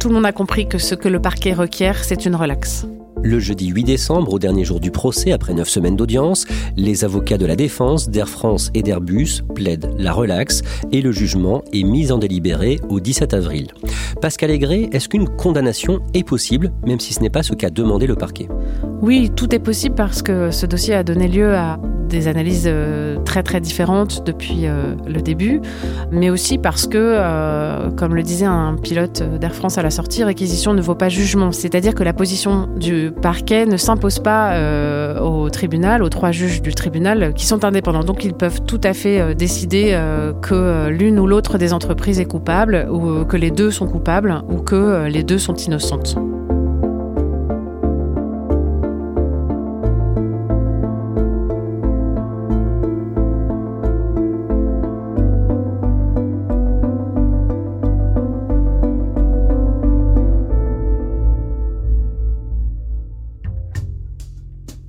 Tout 0.00 0.08
le 0.08 0.14
monde 0.14 0.26
a 0.26 0.32
compris 0.32 0.68
que 0.68 0.78
ce 0.78 0.96
que 0.96 1.08
le 1.08 1.20
parquet 1.20 1.52
requiert, 1.52 2.02
c'est 2.02 2.26
une 2.26 2.34
relaxe. 2.34 2.88
Le 3.26 3.38
jeudi 3.38 3.68
8 3.68 3.84
décembre, 3.84 4.34
au 4.34 4.38
dernier 4.38 4.66
jour 4.66 4.80
du 4.80 4.90
procès, 4.90 5.32
après 5.32 5.54
neuf 5.54 5.70
semaines 5.70 5.96
d'audience, 5.96 6.44
les 6.76 7.06
avocats 7.06 7.38
de 7.38 7.46
la 7.46 7.56
défense 7.56 8.10
d'Air 8.10 8.28
France 8.28 8.70
et 8.74 8.82
d'Airbus 8.82 9.40
plaident 9.54 9.94
la 9.96 10.12
relaxe 10.12 10.60
et 10.92 11.00
le 11.00 11.10
jugement 11.10 11.62
est 11.72 11.84
mis 11.84 12.12
en 12.12 12.18
délibéré 12.18 12.80
au 12.90 13.00
17 13.00 13.32
avril. 13.32 13.68
Pascal 14.20 14.50
Aigret, 14.50 14.90
est-ce 14.92 15.08
qu'une 15.08 15.26
condamnation 15.26 16.00
est 16.12 16.22
possible, 16.22 16.70
même 16.86 17.00
si 17.00 17.14
ce 17.14 17.20
n'est 17.20 17.30
pas 17.30 17.42
ce 17.42 17.54
qu'a 17.54 17.70
demandé 17.70 18.06
le 18.06 18.14
parquet? 18.14 18.46
Oui, 19.00 19.30
tout 19.34 19.54
est 19.54 19.58
possible 19.58 19.94
parce 19.94 20.20
que 20.20 20.50
ce 20.50 20.66
dossier 20.66 20.92
a 20.92 21.02
donné 21.02 21.26
lieu 21.26 21.54
à 21.54 21.78
des 22.14 22.28
analyses 22.28 22.64
euh, 22.66 23.16
très 23.24 23.42
très 23.42 23.60
différentes 23.60 24.24
depuis 24.24 24.66
euh, 24.66 24.94
le 25.06 25.20
début, 25.20 25.60
mais 26.10 26.30
aussi 26.30 26.58
parce 26.58 26.86
que, 26.86 26.96
euh, 26.98 27.90
comme 27.90 28.14
le 28.14 28.22
disait 28.22 28.46
un 28.46 28.76
pilote 28.76 29.22
d'Air 29.40 29.54
France 29.54 29.78
à 29.78 29.82
la 29.82 29.90
sortie, 29.90 30.22
réquisition 30.24 30.74
ne 30.74 30.80
vaut 30.80 30.94
pas 30.94 31.08
jugement. 31.08 31.50
C'est-à-dire 31.52 31.94
que 31.94 32.04
la 32.04 32.12
position 32.12 32.68
du 32.76 33.10
parquet 33.10 33.66
ne 33.66 33.76
s'impose 33.76 34.20
pas 34.20 34.54
au 35.20 35.50
tribunal, 35.50 36.02
aux 36.02 36.08
trois 36.08 36.30
juges 36.30 36.62
du 36.62 36.74
tribunal 36.74 37.34
qui 37.34 37.46
sont 37.46 37.64
indépendants. 37.64 38.04
Donc 38.04 38.24
ils 38.24 38.34
peuvent 38.34 38.62
tout 38.62 38.80
à 38.84 38.92
fait 38.92 39.34
décider 39.34 39.98
que 40.42 40.88
l'une 40.88 41.18
ou 41.18 41.26
l'autre 41.26 41.58
des 41.58 41.72
entreprises 41.72 42.20
est 42.20 42.24
coupable, 42.26 42.86
ou 42.90 43.24
que 43.24 43.36
les 43.36 43.50
deux 43.50 43.70
sont 43.70 43.86
coupables, 43.86 44.42
ou 44.48 44.58
que 44.58 45.06
les 45.06 45.22
deux 45.22 45.38
sont 45.38 45.54
innocentes. 45.54 46.16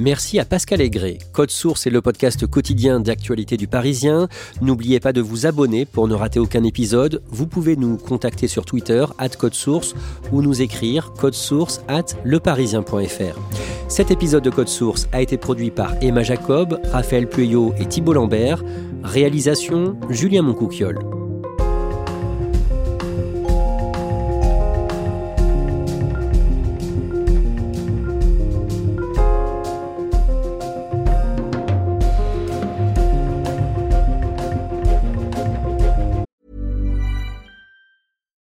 Merci 0.06 0.38
à 0.38 0.46
Pascal 0.46 0.82
Aigret. 0.82 1.18
Code 1.34 1.50
Source 1.50 1.88
est 1.88 1.90
le 1.90 2.00
podcast 2.00 2.46
quotidien 2.46 3.00
d'actualité 3.00 3.58
du 3.58 3.66
Parisien. 3.66 4.28
N'oubliez 4.62 5.00
pas 5.00 5.14
de 5.14 5.20
vous 5.20 5.48
abonner 5.48 5.88
pour 5.88 6.08
ne 6.08 6.14
rater 6.14 6.38
aucun 6.38 6.64
épisode. 6.64 7.24
Vous 7.32 7.48
pouvez 7.48 7.76
nous 7.76 7.98
contacter 7.98 8.48
sur 8.48 8.66
Twitter, 8.66 9.04
at 9.18 9.30
Code 9.30 9.56
Source, 9.56 9.96
ou 10.32 10.44
nous 10.44 10.62
écrire 10.62 11.12
source 11.32 11.82
at 11.88 12.06
leparisien.fr. 12.24 13.40
Cet 13.88 14.12
épisode 14.12 14.44
de 14.44 14.52
Code 14.52 14.70
Source 14.70 15.08
a 15.12 15.24
été 15.24 15.38
produit 15.38 15.72
par 15.72 15.96
Emma 16.04 16.22
Jacob, 16.22 16.80
Raphaël 16.92 17.28
Pueyo 17.28 17.74
et 17.80 17.88
Thibault 17.88 18.14
Lambert. 18.14 18.64
Réalisation 19.02 19.98
Julien 20.12 20.44
Moncouquiole. 20.44 21.00